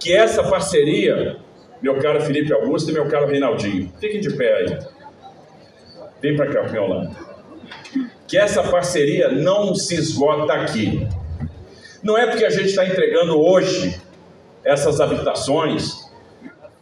que 0.00 0.12
essa 0.12 0.42
parceria, 0.42 1.36
meu 1.80 1.98
caro 1.98 2.20
Felipe 2.22 2.52
Augusto 2.52 2.90
e 2.90 2.94
meu 2.94 3.06
caro 3.06 3.26
Reinaldinho, 3.26 3.92
fiquem 4.00 4.20
de 4.20 4.34
pé 4.34 4.54
aí. 4.54 4.78
Vem 6.20 6.34
para 6.34 6.46
cá, 6.46 6.62
lado. 6.80 7.16
Que 8.26 8.36
essa 8.36 8.62
parceria 8.62 9.28
não 9.28 9.74
se 9.74 9.94
esgota 9.94 10.52
aqui. 10.52 11.06
Não 12.02 12.16
é 12.16 12.26
porque 12.26 12.44
a 12.44 12.50
gente 12.50 12.66
está 12.66 12.86
entregando 12.86 13.40
hoje 13.40 14.00
essas 14.64 15.00
habitações, 15.00 15.92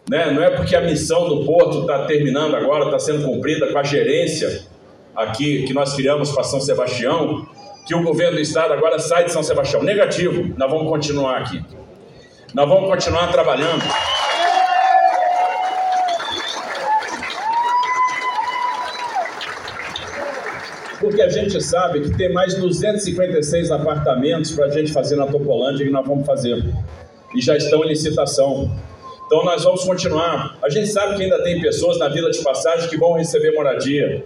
né? 0.09 0.31
não 0.31 0.43
é 0.43 0.51
porque 0.51 0.75
a 0.75 0.81
missão 0.81 1.29
do 1.29 1.45
Porto 1.45 1.83
está 1.83 2.07
terminando 2.07 2.55
agora, 2.57 2.87
está 2.87 2.99
sendo 2.99 3.25
cumprida 3.27 3.71
com 3.71 3.79
a 3.79 3.83
gerência 3.83 4.65
aqui 5.15 5.65
que 5.65 5.73
nós 5.73 5.95
criamos 5.95 6.31
para 6.33 6.43
São 6.45 6.61
Sebastião, 6.61 7.47
que 7.87 7.95
o 7.95 8.03
governo 8.03 8.37
do 8.37 8.41
estado 8.41 8.73
agora 8.73 8.99
sai 8.99 9.25
de 9.25 9.33
São 9.33 9.43
Sebastião. 9.43 9.83
Negativo, 9.83 10.55
nós 10.57 10.71
vamos 10.71 10.89
continuar 10.89 11.39
aqui. 11.39 11.63
Nós 12.55 12.69
vamos 12.69 12.89
continuar 12.89 13.31
trabalhando. 13.31 13.83
Porque 21.05 21.21
a 21.21 21.29
gente 21.29 21.63
sabe 21.63 22.01
que 22.01 22.17
tem 22.17 22.33
mais 22.33 22.55
256 22.55 23.71
apartamentos 23.71 24.53
para 24.53 24.65
a 24.65 24.71
gente 24.71 24.91
fazer 24.91 25.17
na 25.17 25.27
Topolândia 25.27 25.85
que 25.85 25.93
nós 25.93 26.07
vamos 26.07 26.27
fazer. 26.27 26.65
E 27.37 27.43
já 27.43 27.55
estão 27.59 27.85
em 27.85 27.89
licitação. 27.89 28.75
Então 29.27 29.45
nós 29.45 29.65
vamos 29.65 29.85
continuar. 29.85 30.57
A 30.63 30.71
gente 30.71 30.87
sabe 30.87 31.17
que 31.17 31.23
ainda 31.23 31.43
tem 31.45 31.61
pessoas 31.61 31.99
na 31.99 32.09
Vila 32.09 32.31
de 32.31 32.43
Passagem 32.43 32.89
que 32.89 32.97
vão 32.97 33.13
receber 33.13 33.53
moradia. 33.53 34.25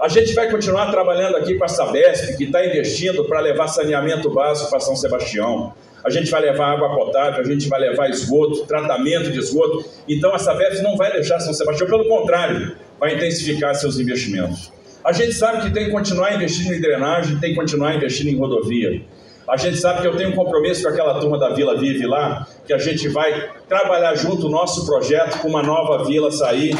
A 0.00 0.08
gente 0.08 0.34
vai 0.34 0.50
continuar 0.50 0.90
trabalhando 0.90 1.36
aqui 1.36 1.54
com 1.54 1.64
a 1.64 1.68
Sabesp, 1.68 2.36
que 2.36 2.44
está 2.44 2.66
investindo 2.66 3.24
para 3.24 3.38
levar 3.38 3.68
saneamento 3.68 4.28
básico 4.28 4.70
para 4.70 4.80
São 4.80 4.96
Sebastião. 4.96 5.72
A 6.04 6.10
gente 6.10 6.32
vai 6.32 6.40
levar 6.40 6.72
água 6.72 6.96
potável, 6.96 7.40
a 7.40 7.44
gente 7.44 7.68
vai 7.68 7.78
levar 7.78 8.10
esgoto, 8.10 8.66
tratamento 8.66 9.30
de 9.30 9.38
esgoto. 9.38 9.84
Então 10.08 10.34
a 10.34 10.38
Sabesp 10.40 10.82
não 10.82 10.96
vai 10.96 11.12
deixar 11.12 11.38
São 11.38 11.54
Sebastião, 11.54 11.88
pelo 11.88 12.08
contrário, 12.08 12.76
vai 12.98 13.14
intensificar 13.14 13.72
seus 13.76 14.00
investimentos. 14.00 14.76
A 15.04 15.12
gente 15.12 15.32
sabe 15.32 15.62
que 15.62 15.70
tem 15.72 15.86
que 15.86 15.90
continuar 15.90 16.34
investindo 16.34 16.74
em 16.74 16.80
drenagem, 16.80 17.38
tem 17.38 17.50
que 17.50 17.56
continuar 17.56 17.94
investindo 17.94 18.28
em 18.28 18.36
rodovia. 18.36 19.02
A 19.48 19.56
gente 19.56 19.78
sabe 19.78 20.02
que 20.02 20.06
eu 20.06 20.16
tenho 20.16 20.30
um 20.30 20.34
compromisso 20.34 20.82
com 20.82 20.88
aquela 20.88 21.18
turma 21.18 21.38
da 21.38 21.50
Vila 21.50 21.76
Vive 21.78 22.06
lá, 22.06 22.46
que 22.66 22.72
a 22.72 22.78
gente 22.78 23.08
vai 23.08 23.50
trabalhar 23.66 24.14
junto 24.14 24.46
o 24.46 24.50
nosso 24.50 24.84
projeto 24.84 25.38
com 25.38 25.48
uma 25.48 25.62
nova 25.62 26.04
vila 26.04 26.30
sair 26.30 26.74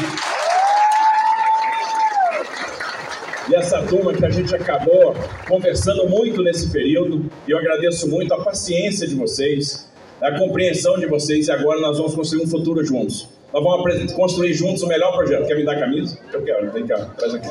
e 3.49 3.55
essa 3.55 3.81
turma 3.81 4.13
que 4.13 4.23
a 4.23 4.29
gente 4.29 4.53
acabou 4.55 5.15
conversando 5.47 6.07
muito 6.07 6.43
nesse 6.43 6.69
período, 6.69 7.31
e 7.47 7.51
eu 7.51 7.57
agradeço 7.57 8.07
muito 8.07 8.31
a 8.31 8.43
paciência 8.43 9.07
de 9.07 9.15
vocês, 9.15 9.89
a 10.21 10.37
compreensão 10.37 10.99
de 10.99 11.07
vocês, 11.07 11.47
e 11.47 11.51
agora 11.51 11.79
nós 11.79 11.97
vamos 11.97 12.13
construir 12.13 12.43
um 12.43 12.47
futuro 12.47 12.85
juntos. 12.85 13.27
Nós 13.51 13.63
vamos 13.63 14.13
construir 14.13 14.53
juntos 14.53 14.83
o 14.83 14.87
melhor 14.87 15.13
projeto. 15.13 15.47
Quer 15.47 15.55
me 15.55 15.65
dar 15.65 15.77
a 15.77 15.79
camisa? 15.79 16.19
Eu 16.31 16.43
quero, 16.43 16.71
vem 16.71 16.85
cá, 16.85 16.97
traz 17.17 17.33
aqui. 17.33 17.49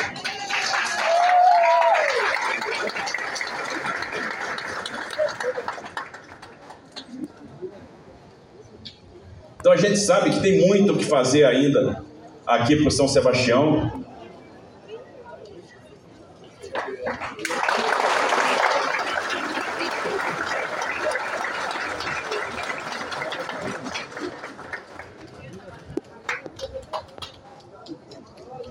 Então 9.61 9.73
a 9.73 9.77
gente 9.77 9.99
sabe 9.99 10.31
que 10.31 10.41
tem 10.41 10.67
muito 10.67 10.93
o 10.93 10.97
que 10.97 11.05
fazer 11.05 11.45
ainda 11.45 12.05
aqui 12.47 12.77
para 12.77 12.91
São 12.91 13.09
Sebastião. 13.09 14.05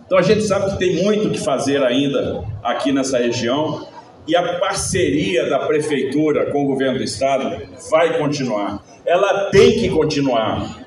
Então 0.06 0.18
a 0.18 0.22
gente 0.22 0.44
sabe 0.44 0.72
que 0.72 0.80
tem 0.80 1.04
muito 1.04 1.30
que 1.30 1.38
fazer 1.38 1.84
ainda 1.84 2.46
aqui 2.64 2.94
nessa 2.94 3.18
região 3.18 3.86
e 4.26 4.38
a 4.38 4.58
parceria 4.58 5.50
da 5.50 5.60
prefeitura 5.60 6.50
com 6.50 6.64
o 6.64 6.68
governo 6.68 6.98
do 6.98 7.04
estado 7.04 7.62
vai 7.92 8.18
continuar. 8.18 8.87
Ela 9.08 9.50
tem 9.52 9.72
que 9.80 9.90
continuar. 9.90 10.86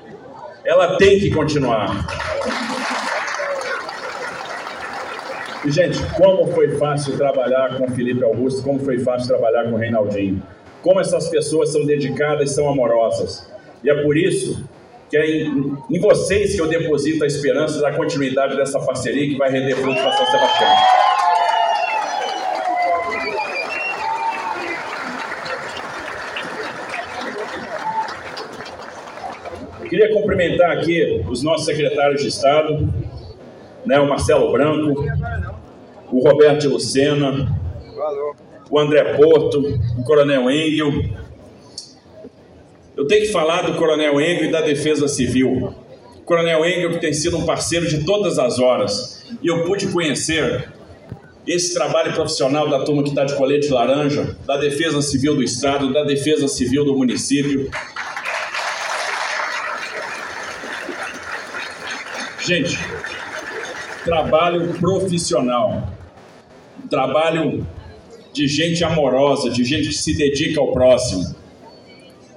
Ela 0.63 0.95
tem 0.97 1.19
que 1.19 1.31
continuar. 1.31 2.05
E, 5.65 5.71
gente, 5.71 5.97
como 6.15 6.45
foi 6.51 6.77
fácil 6.77 7.17
trabalhar 7.17 7.79
com 7.79 7.89
Felipe 7.89 8.23
Augusto, 8.23 8.61
como 8.61 8.79
foi 8.79 8.99
fácil 8.99 9.27
trabalhar 9.27 9.63
com 9.71 9.75
Reinaldinho. 9.75 10.41
Como 10.83 10.99
essas 10.99 11.29
pessoas 11.29 11.71
são 11.71 11.83
dedicadas 11.83 12.51
e 12.51 12.53
são 12.53 12.69
amorosas. 12.69 13.51
E 13.83 13.89
é 13.89 14.03
por 14.03 14.15
isso 14.15 14.63
que 15.09 15.17
é 15.17 15.25
em, 15.25 15.75
em 15.89 15.99
vocês 15.99 16.53
que 16.53 16.61
eu 16.61 16.67
deposito 16.67 17.23
a 17.23 17.27
esperança 17.27 17.81
da 17.81 17.91
continuidade 17.91 18.55
dessa 18.55 18.79
parceria 18.79 19.27
que 19.27 19.35
vai 19.35 19.49
render 19.49 19.75
frutos 19.75 19.99
para 19.99 20.11
São 20.11 20.25
Sebastião. 20.27 21.10
Queria 29.91 30.13
cumprimentar 30.13 30.71
aqui 30.71 31.21
os 31.29 31.43
nossos 31.43 31.65
secretários 31.65 32.21
de 32.21 32.29
Estado, 32.29 32.87
né, 33.85 33.99
o 33.99 34.07
Marcelo 34.07 34.49
Branco, 34.49 35.03
o 36.09 36.23
Roberto 36.23 36.69
Lucena, 36.69 37.53
o 38.69 38.79
André 38.79 39.03
Porto, 39.15 39.59
o 39.99 40.03
Coronel 40.05 40.49
Engel, 40.49 40.93
eu 42.95 43.05
tenho 43.05 43.25
que 43.25 43.33
falar 43.33 43.63
do 43.63 43.75
Coronel 43.75 44.21
Engel 44.21 44.45
e 44.45 44.51
da 44.51 44.61
Defesa 44.61 45.09
Civil. 45.09 45.73
O 46.15 46.21
Coronel 46.21 46.65
Engel 46.65 46.91
que 46.91 46.99
tem 46.99 47.11
sido 47.11 47.37
um 47.37 47.45
parceiro 47.45 47.85
de 47.85 48.05
todas 48.05 48.39
as 48.39 48.59
horas. 48.59 49.25
E 49.43 49.47
eu 49.47 49.65
pude 49.65 49.87
conhecer 49.87 50.71
esse 51.45 51.73
trabalho 51.73 52.13
profissional 52.13 52.69
da 52.69 52.85
turma 52.85 53.03
que 53.03 53.09
está 53.09 53.25
de 53.25 53.35
colete 53.35 53.67
laranja, 53.69 54.37
da 54.45 54.55
Defesa 54.55 55.01
Civil 55.01 55.35
do 55.35 55.43
Estado, 55.43 55.91
da 55.91 56.05
Defesa 56.05 56.47
Civil 56.47 56.85
do 56.85 56.95
município. 56.95 57.69
Gente, 62.43 62.75
trabalho 64.03 64.73
profissional, 64.79 65.93
trabalho 66.89 67.67
de 68.33 68.47
gente 68.47 68.83
amorosa, 68.83 69.51
de 69.51 69.63
gente 69.63 69.89
que 69.89 69.93
se 69.93 70.17
dedica 70.17 70.59
ao 70.59 70.71
próximo. 70.71 71.35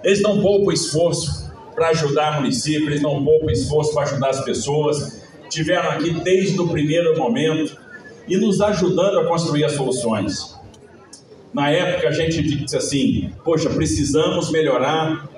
Eles 0.03 0.21
não 0.21 0.43
poupam 0.43 0.73
esforço 0.75 1.51
para 1.75 1.89
ajudar 1.89 2.33
o 2.33 2.43
município, 2.43 2.87
eles 2.91 3.01
não 3.01 3.25
poupam 3.25 3.51
esforço 3.51 3.95
para 3.95 4.03
ajudar 4.03 4.29
as 4.29 4.45
pessoas. 4.45 5.25
Tiveram 5.49 5.91
aqui 5.93 6.11
desde 6.23 6.61
o 6.61 6.69
primeiro 6.69 7.17
momento 7.17 7.75
e 8.29 8.37
nos 8.37 8.61
ajudando 8.61 9.21
a 9.21 9.25
construir 9.27 9.65
as 9.65 9.73
soluções. 9.73 10.55
Na 11.55 11.71
época 11.71 12.09
a 12.09 12.13
gente 12.13 12.43
disse 12.43 12.77
assim: 12.77 13.33
poxa, 13.43 13.71
precisamos 13.71 14.51
melhorar 14.51 15.31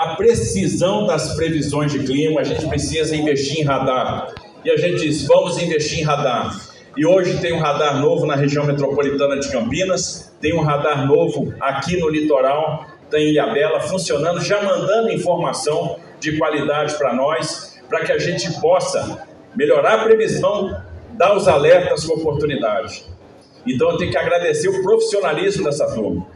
a 0.00 0.16
precisão 0.16 1.06
das 1.06 1.34
previsões 1.34 1.92
de 1.92 1.98
clima, 2.04 2.40
a 2.40 2.44
gente 2.44 2.66
precisa 2.66 3.14
investir 3.14 3.60
em 3.60 3.64
radar. 3.64 4.34
E 4.64 4.70
a 4.70 4.76
gente 4.76 5.00
diz: 5.00 5.26
vamos 5.26 5.60
investir 5.60 6.00
em 6.00 6.02
radar. 6.02 6.58
E 6.96 7.04
hoje 7.04 7.38
tem 7.38 7.52
um 7.52 7.58
radar 7.58 8.00
novo 8.00 8.24
na 8.24 8.34
região 8.34 8.64
metropolitana 8.64 9.38
de 9.38 9.50
Campinas, 9.50 10.32
tem 10.40 10.54
um 10.54 10.62
radar 10.62 11.06
novo 11.06 11.52
aqui 11.60 11.98
no 11.98 12.08
litoral 12.08 12.86
tem 13.10 13.30
Ilhabela 13.30 13.80
funcionando, 13.80 14.40
já 14.40 14.62
mandando 14.62 15.10
informação 15.10 15.96
de 16.20 16.38
qualidade 16.38 16.94
para 16.96 17.12
nós, 17.12 17.78
para 17.88 18.04
que 18.04 18.12
a 18.12 18.18
gente 18.18 18.60
possa 18.60 19.26
melhorar 19.54 20.00
a 20.00 20.04
previsão, 20.04 20.80
dar 21.14 21.36
os 21.36 21.48
alertas 21.48 22.04
com 22.04 22.14
oportunidade. 22.14 23.04
Então 23.66 23.90
eu 23.90 23.98
tenho 23.98 24.10
que 24.10 24.16
agradecer 24.16 24.68
o 24.68 24.82
profissionalismo 24.82 25.64
dessa 25.64 25.92
turma. 25.92 26.26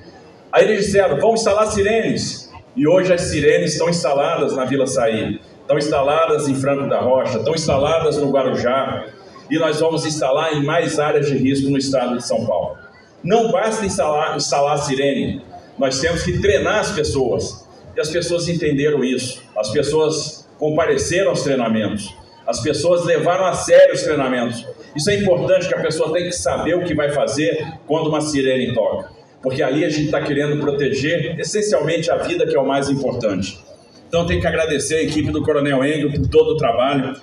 Aí 0.53 0.65
eles 0.65 0.87
disseram: 0.87 1.19
vamos 1.19 1.41
instalar 1.41 1.69
sirenes. 1.69 2.44
E 2.77 2.89
hoje 2.89 3.13
as 3.13 3.23
sirenes 3.23 3.73
estão 3.73 3.89
instaladas 3.89 4.57
na 4.57 4.65
Vila 4.65 4.87
Saí, 4.87 5.41
estão 5.61 5.79
instaladas 5.79 6.49
em 6.49 6.55
Franco 6.55 6.89
da 6.89 7.01
Rocha, 7.01 7.39
estão 7.39 7.55
instaladas 7.55 8.17
no 8.17 8.31
Guarujá, 8.31 9.07
e 9.49 9.59
nós 9.59 9.79
vamos 9.79 10.05
instalar 10.05 10.55
em 10.55 10.65
mais 10.65 10.99
áreas 10.99 11.27
de 11.27 11.37
risco 11.37 11.71
no 11.71 11.79
estado 11.79 12.17
de 12.17 12.27
São 12.27 12.45
Paulo. 12.45 12.77
Não 13.23 13.53
basta 13.53 13.87
instalar, 13.87 14.37
instalar 14.37 14.79
sirene, 14.79 15.41
nós 15.79 16.01
temos 16.01 16.23
que 16.23 16.41
treinar 16.41 16.81
as 16.81 16.91
pessoas. 16.91 17.65
E 17.97 18.01
as 18.01 18.11
pessoas 18.11 18.49
entenderam 18.49 19.05
isso. 19.05 19.41
As 19.57 19.71
pessoas 19.71 20.49
compareceram 20.59 21.31
aos 21.31 21.43
treinamentos. 21.43 22.13
As 22.47 22.61
pessoas 22.61 23.05
levaram 23.05 23.47
a 23.47 23.55
sério 23.55 23.95
os 23.95 24.03
treinamentos. 24.03 24.67
Isso 24.97 25.11
é 25.11 25.17
importante 25.17 25.69
que 25.69 25.75
a 25.75 25.81
pessoa 25.81 26.13
tem 26.13 26.25
que 26.25 26.33
saber 26.33 26.75
o 26.75 26.85
que 26.85 26.95
vai 26.95 27.11
fazer 27.11 27.67
quando 27.87 28.09
uma 28.09 28.21
sirene 28.21 28.75
toca. 28.75 29.11
Porque 29.45 29.63
ali 29.63 29.85
a 29.85 29.91
gente 29.91 30.07
está 30.07 30.23
querendo 30.23 30.59
proteger 30.59 31.39
essencialmente 31.39 32.11
a 32.11 32.17
vida, 32.17 32.47
que 32.47 32.57
é 32.57 32.59
o 32.59 32.67
mais 32.67 32.89
importante. 32.89 33.63
Então 34.09 34.27
tem 34.27 34.41
que 34.41 34.47
agradecer 34.47 34.95
a 34.95 35.03
equipe 35.03 35.31
do 35.31 35.43
Coronel 35.43 35.85
Engel 35.85 36.11
por 36.11 36.27
todo 36.29 36.53
o 36.53 36.57
trabalho. 36.57 37.15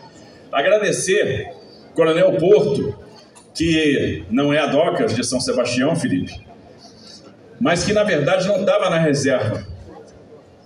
Agradecer 0.51 1.51
Coronel 1.96 2.32
Porto, 2.34 2.96
que 3.56 4.24
não 4.30 4.54
é 4.54 4.60
a 4.60 4.68
DOCAS 4.68 5.16
de 5.16 5.25
São 5.25 5.40
Sebastião, 5.40 5.96
Felipe, 5.96 6.32
mas 7.60 7.84
que 7.84 7.92
na 7.92 8.04
verdade 8.04 8.48
não 8.48 8.60
estava 8.60 8.88
na 8.88 9.00
reserva. 9.00 9.66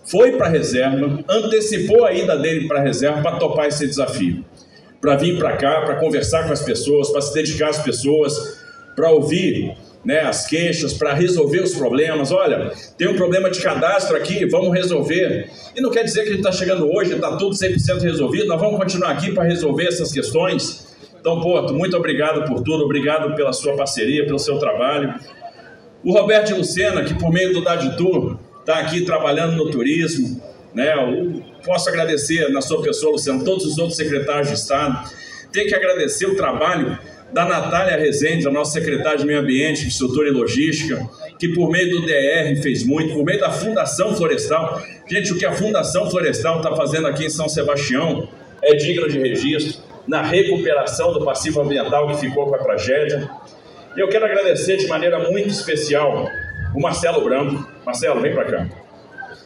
foi 0.04 0.34
para 0.34 0.48
a 0.48 0.50
reserva, 0.50 1.24
antecipou 1.30 2.04
a 2.04 2.12
ida 2.12 2.38
dele 2.38 2.68
para 2.68 2.82
a 2.82 2.84
reserva 2.84 3.22
para 3.22 3.38
topar 3.38 3.68
esse 3.68 3.88
desafio. 3.88 4.44
Para 5.00 5.16
vir 5.16 5.38
para 5.38 5.56
cá, 5.56 5.82
para 5.82 5.96
conversar 5.96 6.48
com 6.48 6.52
as 6.52 6.62
pessoas, 6.62 7.10
para 7.12 7.22
se 7.22 7.34
dedicar 7.34 7.70
às 7.70 7.80
pessoas, 7.80 8.60
para 8.94 9.10
ouvir 9.10 9.76
né, 10.06 10.20
as 10.22 10.46
queixas, 10.46 10.94
para 10.94 11.14
resolver 11.14 11.62
os 11.62 11.74
problemas. 11.74 12.32
Olha, 12.32 12.72
tem 12.98 13.08
um 13.08 13.16
problema 13.16 13.50
de 13.50 13.60
cadastro 13.60 14.16
aqui, 14.16 14.46
vamos 14.46 14.72
resolver. 14.74 15.50
E 15.76 15.82
não 15.82 15.90
quer 15.90 16.04
dizer 16.04 16.22
que 16.22 16.30
a 16.30 16.32
gente 16.32 16.42
está 16.42 16.52
chegando 16.52 16.88
hoje, 16.90 17.14
está 17.14 17.36
tudo 17.36 17.56
100% 17.56 18.02
resolvido, 18.02 18.48
nós 18.48 18.62
vamos 18.62 18.78
continuar 18.78 19.12
aqui 19.12 19.32
para 19.32 19.44
resolver 19.44 19.88
essas 19.88 20.12
questões. 20.12 20.96
Então, 21.20 21.42
Porto, 21.42 21.74
muito 21.74 21.98
obrigado 21.98 22.46
por 22.48 22.62
tudo, 22.62 22.84
obrigado 22.84 23.36
pela 23.36 23.52
sua 23.52 23.76
parceria, 23.76 24.26
pelo 24.26 24.38
seu 24.38 24.60
trabalho. 24.60 25.16
O 26.04 26.14
Roberto 26.14 26.56
Lucena, 26.56 27.04
que 27.04 27.16
por 27.16 27.32
meio 27.32 27.52
do 27.52 27.64
Daditur 27.64 28.38
está 28.60 28.78
aqui 28.78 29.02
trabalhando 29.02 29.56
no 29.56 29.72
turismo, 29.72 30.40
né? 30.72 30.94
Eu 30.94 31.42
posso 31.66 31.90
agradecer 31.90 32.48
na 32.50 32.62
sua 32.62 32.80
pessoa, 32.82 33.14
Luciano, 33.14 33.44
todos 33.44 33.66
os 33.66 33.78
outros 33.80 33.98
secretários 33.98 34.50
de 34.50 34.54
Estado. 34.54 35.10
Tem 35.52 35.66
que 35.66 35.74
agradecer 35.74 36.28
o 36.28 36.36
trabalho 36.36 37.00
da 37.32 37.46
Natália 37.46 37.98
Rezende, 37.98 38.48
a 38.48 38.51
nossa 38.51 38.72
secretária 38.72 39.17
de 39.17 39.25
Meio 39.25 39.39
Ambiente, 39.39 39.79
Infraestrutura 39.82 40.29
e 40.29 40.32
Logística, 40.32 41.08
que 41.38 41.50
por 41.50 41.70
meio 41.70 41.89
do 41.89 42.05
DR 42.05 42.62
fez 42.62 42.86
muito, 42.86 43.13
por 43.13 43.25
meio 43.25 43.39
da 43.39 43.51
Fundação 43.51 44.15
Florestal. 44.15 44.82
Gente, 45.08 45.34
o 45.34 45.38
que 45.38 45.46
a 45.46 45.51
Fundação 45.51 46.10
Florestal 46.10 46.58
está 46.58 46.75
fazendo 46.75 47.08
aqui 47.08 47.25
em 47.25 47.29
São 47.29 47.50
Sebastião 47.50 48.29
é 48.62 48.74
digno 48.75 49.08
de 49.10 49.20
registro, 49.20 49.84
na 50.08 50.22
recuperação 50.22 51.12
do 51.12 51.25
passivo 51.25 51.62
ambiental 51.62 52.08
que 52.08 52.17
ficou 52.17 52.48
com 52.48 52.55
a 52.55 52.60
tragédia. 52.60 53.29
E 53.98 54.00
eu 54.00 54.08
quero 54.08 54.25
agradecer 54.25 54.77
de 54.77 54.88
maneira 54.88 55.20
muito 55.29 55.50
especial 55.50 56.27
o 56.74 56.82
Marcelo 56.82 57.24
Branco. 57.24 57.67
Marcelo, 57.86 58.22
vem 58.22 58.34
para 58.34 58.46
cá. 58.46 58.70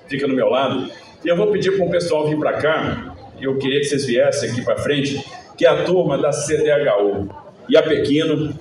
Fica 0.07 0.27
no 0.27 0.35
meu 0.35 0.49
lado. 0.49 0.91
E 1.23 1.27
eu 1.27 1.35
vou 1.35 1.47
pedir 1.51 1.75
para 1.75 1.85
o 1.85 1.89
pessoal 1.89 2.27
vir 2.27 2.37
para 2.37 2.53
cá, 2.53 3.15
eu 3.41 3.57
queria 3.57 3.79
que 3.79 3.85
vocês 3.85 4.05
viessem 4.05 4.51
aqui 4.51 4.61
para 4.63 4.77
frente, 4.77 5.23
que 5.57 5.65
é 5.65 5.69
a 5.69 5.83
turma 5.83 6.17
da 6.17 6.31
CDHU. 6.31 7.29
E 7.69 7.77
a 7.77 7.83
Pequino, 7.83 8.59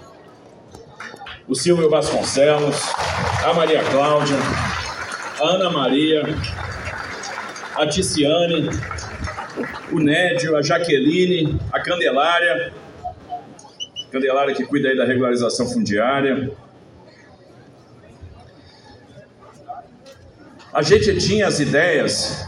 o 1.49 1.55
Silvio 1.55 1.89
Vasconcelos, 1.89 2.77
a 3.43 3.55
Maria 3.55 3.83
Cláudia, 3.85 4.37
a 5.41 5.45
Ana 5.45 5.71
Maria, 5.71 6.23
a 7.75 7.87
Ticiane, 7.87 8.69
o 9.91 9.99
Nédio, 9.99 10.57
a 10.57 10.63
Jaqueline, 10.63 11.59
a 11.73 11.81
Candelária, 11.81 12.73
Candelária 14.11 14.55
que 14.55 14.65
cuida 14.65 14.89
aí 14.89 14.97
da 14.97 15.05
regularização 15.05 15.67
fundiária. 15.67 16.51
A 20.73 20.83
gente 20.83 21.17
tinha 21.19 21.47
as 21.47 21.61
ideias 21.61 22.48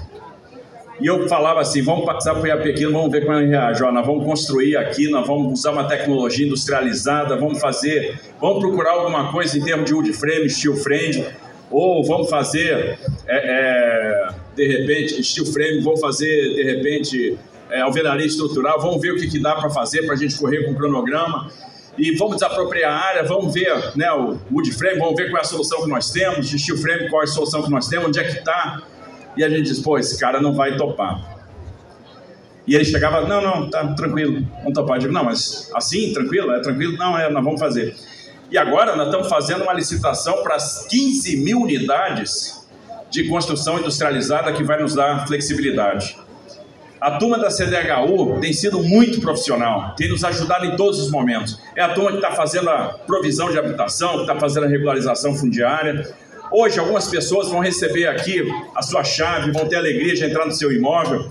e 1.00 1.06
eu 1.06 1.26
falava 1.28 1.60
assim, 1.60 1.80
vamos 1.82 2.04
passar 2.04 2.34
para 2.34 2.56
o 2.56 2.62
Pequeno, 2.62 2.92
vamos 2.92 3.10
ver 3.10 3.24
como 3.24 3.38
ele 3.38 3.48
reage. 3.48 3.82
Ó, 3.82 3.90
nós 3.90 4.06
vamos 4.06 4.24
construir 4.24 4.76
aqui, 4.76 5.08
nós 5.10 5.26
vamos 5.26 5.58
usar 5.58 5.70
uma 5.70 5.84
tecnologia 5.84 6.46
industrializada, 6.46 7.36
vamos 7.36 7.58
fazer, 7.58 8.20
vamos 8.38 8.60
procurar 8.60 8.92
alguma 8.92 9.32
coisa 9.32 9.56
em 9.56 9.62
termos 9.62 9.86
de 9.86 9.94
wood 9.94 10.12
frame, 10.12 10.50
steel 10.50 10.76
frame, 10.76 11.24
ou 11.70 12.04
vamos 12.04 12.28
fazer, 12.28 12.98
é, 13.26 14.28
é, 14.28 14.28
de 14.54 14.66
repente, 14.66 15.24
steel 15.24 15.46
frame, 15.46 15.80
vamos 15.80 16.00
fazer, 16.00 16.54
de 16.54 16.62
repente, 16.64 17.38
é, 17.70 17.80
alvenaria 17.80 18.26
estrutural, 18.26 18.78
vamos 18.80 19.00
ver 19.00 19.12
o 19.12 19.16
que, 19.16 19.26
que 19.26 19.38
dá 19.38 19.54
para 19.54 19.70
fazer 19.70 20.04
para 20.04 20.14
a 20.14 20.18
gente 20.18 20.36
correr 20.36 20.64
com 20.64 20.72
o 20.72 20.74
cronograma 20.74 21.50
e 21.96 22.14
vamos 22.16 22.36
desapropriar 22.36 22.92
a 22.92 23.06
área, 23.08 23.22
vamos 23.22 23.54
ver 23.54 23.96
né, 23.96 24.12
o 24.12 24.36
wood 24.52 24.70
frame, 24.72 24.98
vamos 24.98 25.16
ver 25.16 25.30
qual 25.30 25.38
é 25.38 25.40
a 25.40 25.48
solução 25.48 25.82
que 25.82 25.88
nós 25.88 26.10
temos, 26.10 26.48
de 26.48 26.58
steel 26.58 26.76
frame, 26.76 27.08
qual 27.08 27.22
é 27.22 27.24
a 27.24 27.28
solução 27.28 27.62
que 27.62 27.70
nós 27.70 27.88
temos, 27.88 28.08
onde 28.08 28.18
é 28.18 28.24
que 28.24 28.38
está, 28.38 28.82
e 29.36 29.44
a 29.44 29.48
gente 29.48 29.62
diz, 29.62 29.80
pô, 29.80 29.98
esse 29.98 30.18
cara 30.18 30.40
não 30.40 30.52
vai 30.52 30.76
topar. 30.76 31.38
E 32.66 32.74
ele 32.74 32.84
chegava, 32.84 33.22
não, 33.26 33.40
não, 33.40 33.70
tá 33.70 33.94
tranquilo, 33.94 34.46
vamos 34.58 34.74
topar. 34.74 34.96
Eu 34.96 35.00
digo, 35.00 35.12
não, 35.12 35.24
mas 35.24 35.70
assim, 35.74 36.12
tranquilo? 36.12 36.52
É 36.52 36.60
tranquilo? 36.60 36.96
Não, 36.96 37.18
é, 37.18 37.30
nós 37.30 37.42
vamos 37.42 37.60
fazer. 37.60 37.96
E 38.50 38.58
agora 38.58 38.96
nós 38.96 39.06
estamos 39.06 39.28
fazendo 39.28 39.62
uma 39.62 39.72
licitação 39.72 40.42
para 40.42 40.56
as 40.56 40.86
15 40.86 41.36
mil 41.38 41.60
unidades 41.60 42.68
de 43.10 43.28
construção 43.28 43.78
industrializada 43.78 44.52
que 44.52 44.62
vai 44.62 44.80
nos 44.80 44.94
dar 44.94 45.26
flexibilidade. 45.26 46.16
A 47.00 47.12
turma 47.12 47.38
da 47.38 47.48
CDHU 47.48 48.38
tem 48.40 48.52
sido 48.52 48.82
muito 48.82 49.20
profissional, 49.20 49.94
tem 49.96 50.08
nos 50.08 50.22
ajudado 50.22 50.66
em 50.66 50.76
todos 50.76 51.00
os 51.00 51.10
momentos. 51.10 51.58
É 51.74 51.80
a 51.80 51.94
turma 51.94 52.10
que 52.10 52.16
está 52.16 52.32
fazendo 52.32 52.68
a 52.68 52.88
provisão 53.06 53.50
de 53.50 53.58
habitação, 53.58 54.16
que 54.16 54.20
está 54.22 54.38
fazendo 54.38 54.66
a 54.66 54.68
regularização 54.68 55.34
fundiária, 55.34 56.14
Hoje, 56.52 56.80
algumas 56.80 57.06
pessoas 57.06 57.48
vão 57.48 57.60
receber 57.60 58.08
aqui 58.08 58.42
a 58.74 58.82
sua 58.82 59.04
chave, 59.04 59.52
vão 59.52 59.68
ter 59.68 59.76
a 59.76 59.78
alegria 59.78 60.14
de 60.14 60.24
entrar 60.24 60.44
no 60.44 60.52
seu 60.52 60.72
imóvel. 60.72 61.30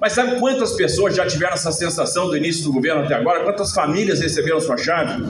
Mas 0.00 0.12
sabe 0.12 0.38
quantas 0.38 0.72
pessoas 0.72 1.16
já 1.16 1.26
tiveram 1.26 1.54
essa 1.54 1.72
sensação 1.72 2.28
do 2.28 2.36
início 2.36 2.64
do 2.64 2.72
governo 2.72 3.02
até 3.02 3.14
agora? 3.14 3.42
Quantas 3.44 3.72
famílias 3.72 4.20
receberam 4.20 4.60
sua 4.60 4.76
chave? 4.76 5.24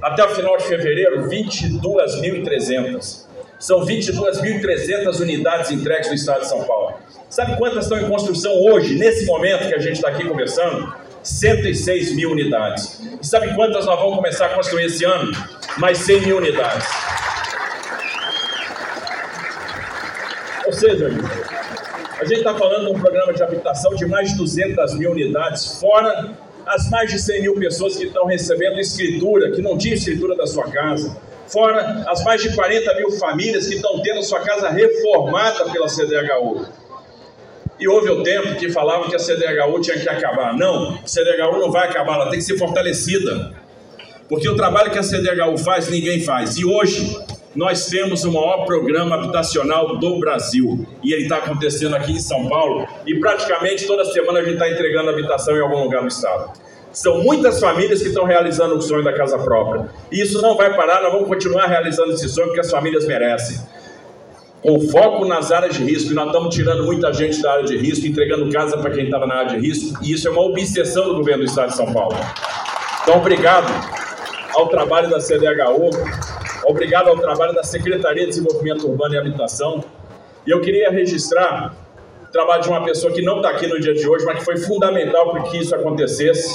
Até 0.00 0.24
o 0.24 0.28
final 0.28 0.56
de 0.58 0.64
fevereiro, 0.64 1.28
22.300. 1.28 3.26
São 3.58 3.84
22.300 3.86 5.20
unidades 5.20 5.70
entregues 5.70 6.08
no 6.08 6.14
estado 6.14 6.40
de 6.42 6.48
São 6.48 6.62
Paulo. 6.64 6.94
Sabe 7.30 7.56
quantas 7.56 7.84
estão 7.84 7.98
em 7.98 8.08
construção 8.08 8.52
hoje, 8.62 8.96
nesse 8.96 9.24
momento 9.24 9.68
que 9.68 9.74
a 9.74 9.78
gente 9.78 9.94
está 9.94 10.08
aqui 10.08 10.28
conversando? 10.28 10.94
106 11.22 12.14
mil 12.14 12.30
unidades. 12.30 13.00
E 13.20 13.26
sabe 13.26 13.54
quantas 13.54 13.86
nós 13.86 13.98
vamos 13.98 14.16
começar 14.16 14.46
a 14.46 14.48
construir 14.50 14.84
esse 14.84 15.04
ano? 15.04 15.32
Mais 15.78 15.98
100 15.98 16.20
mil 16.22 16.36
unidades. 16.36 16.86
Ou 20.82 20.90
seja, 20.90 21.10
a 22.18 22.24
gente 22.24 22.38
está 22.38 22.54
falando 22.56 22.86
de 22.86 22.92
um 22.92 23.00
programa 23.00 23.32
de 23.32 23.40
habitação 23.40 23.94
de 23.94 24.04
mais 24.04 24.30
de 24.30 24.38
200 24.38 24.98
mil 24.98 25.12
unidades, 25.12 25.78
fora 25.78 26.36
as 26.66 26.90
mais 26.90 27.08
de 27.08 27.20
100 27.20 27.42
mil 27.42 27.54
pessoas 27.54 27.96
que 27.96 28.06
estão 28.06 28.26
recebendo 28.26 28.80
escritura, 28.80 29.52
que 29.52 29.62
não 29.62 29.78
tinham 29.78 29.94
escritura 29.94 30.34
da 30.34 30.44
sua 30.44 30.64
casa, 30.64 31.16
fora 31.46 32.04
as 32.08 32.24
mais 32.24 32.42
de 32.42 32.52
40 32.52 32.94
mil 32.96 33.12
famílias 33.12 33.68
que 33.68 33.76
estão 33.76 34.02
tendo 34.02 34.24
sua 34.24 34.40
casa 34.40 34.70
reformada 34.70 35.70
pela 35.70 35.88
CDHU. 35.88 36.66
E 37.78 37.86
houve 37.86 38.10
o 38.10 38.24
tempo 38.24 38.56
que 38.56 38.68
falavam 38.72 39.08
que 39.08 39.14
a 39.14 39.20
CDHU 39.20 39.80
tinha 39.80 40.00
que 40.00 40.08
acabar. 40.08 40.56
Não, 40.56 40.96
a 40.96 41.06
CDHU 41.06 41.58
não 41.60 41.70
vai 41.70 41.88
acabar, 41.88 42.14
ela 42.16 42.30
tem 42.30 42.40
que 42.40 42.44
ser 42.44 42.58
fortalecida. 42.58 43.54
Porque 44.28 44.48
o 44.48 44.56
trabalho 44.56 44.90
que 44.90 44.98
a 44.98 45.02
CDHU 45.02 45.58
faz, 45.58 45.88
ninguém 45.88 46.20
faz. 46.20 46.56
E 46.56 46.64
hoje, 46.64 47.16
nós 47.54 47.86
temos 47.86 48.24
o 48.24 48.32
maior 48.32 48.64
programa 48.64 49.16
habitacional 49.16 49.98
do 49.98 50.18
Brasil. 50.18 50.86
E 51.02 51.12
ele 51.12 51.24
está 51.24 51.36
acontecendo 51.36 51.94
aqui 51.94 52.12
em 52.12 52.20
São 52.20 52.48
Paulo. 52.48 52.86
E 53.06 53.18
praticamente 53.20 53.86
toda 53.86 54.04
semana 54.06 54.40
a 54.40 54.42
gente 54.42 54.54
está 54.54 54.70
entregando 54.70 55.10
habitação 55.10 55.56
em 55.56 55.60
algum 55.60 55.82
lugar 55.82 56.02
do 56.02 56.08
estado. 56.08 56.50
São 56.92 57.22
muitas 57.22 57.58
famílias 57.58 58.02
que 58.02 58.08
estão 58.08 58.24
realizando 58.24 58.76
o 58.76 58.82
sonho 58.82 59.02
da 59.02 59.12
casa 59.12 59.38
própria. 59.38 59.88
E 60.10 60.20
isso 60.20 60.40
não 60.42 60.56
vai 60.56 60.74
parar, 60.76 61.02
nós 61.02 61.12
vamos 61.12 61.28
continuar 61.28 61.66
realizando 61.66 62.12
esse 62.12 62.28
sonho 62.28 62.48
porque 62.48 62.60
as 62.60 62.70
famílias 62.70 63.06
merecem. 63.06 63.58
Com 64.62 64.80
foco 64.88 65.24
nas 65.24 65.50
áreas 65.50 65.74
de 65.74 65.82
risco, 65.82 66.12
e 66.12 66.14
nós 66.14 66.26
estamos 66.26 66.54
tirando 66.54 66.84
muita 66.84 67.12
gente 67.12 67.40
da 67.42 67.52
área 67.54 67.64
de 67.64 67.76
risco, 67.76 68.06
entregando 68.06 68.48
casa 68.50 68.78
para 68.78 68.90
quem 68.90 69.06
estava 69.06 69.26
na 69.26 69.36
área 69.36 69.58
de 69.58 69.66
risco, 69.66 69.98
e 70.02 70.12
isso 70.12 70.28
é 70.28 70.30
uma 70.30 70.42
obsessão 70.42 71.06
do 71.06 71.16
governo 71.16 71.44
do 71.44 71.48
estado 71.48 71.70
de 71.70 71.76
São 71.76 71.92
Paulo. 71.92 72.16
Então, 73.02 73.16
obrigado 73.16 73.72
ao 74.54 74.68
trabalho 74.68 75.10
da 75.10 75.18
CDHU, 75.18 75.90
Obrigado 76.64 77.08
ao 77.08 77.18
trabalho 77.18 77.52
da 77.54 77.64
Secretaria 77.64 78.22
de 78.22 78.30
Desenvolvimento 78.30 78.88
Urbano 78.88 79.14
e 79.14 79.18
Habitação. 79.18 79.84
E 80.46 80.50
eu 80.50 80.60
queria 80.60 80.90
registrar 80.90 81.74
o 82.22 82.30
trabalho 82.30 82.62
de 82.62 82.68
uma 82.68 82.84
pessoa 82.84 83.12
que 83.12 83.20
não 83.20 83.36
está 83.36 83.50
aqui 83.50 83.66
no 83.66 83.80
dia 83.80 83.92
de 83.92 84.08
hoje, 84.08 84.24
mas 84.24 84.38
que 84.38 84.44
foi 84.44 84.56
fundamental 84.56 85.32
para 85.32 85.42
que 85.42 85.58
isso 85.58 85.74
acontecesse, 85.74 86.48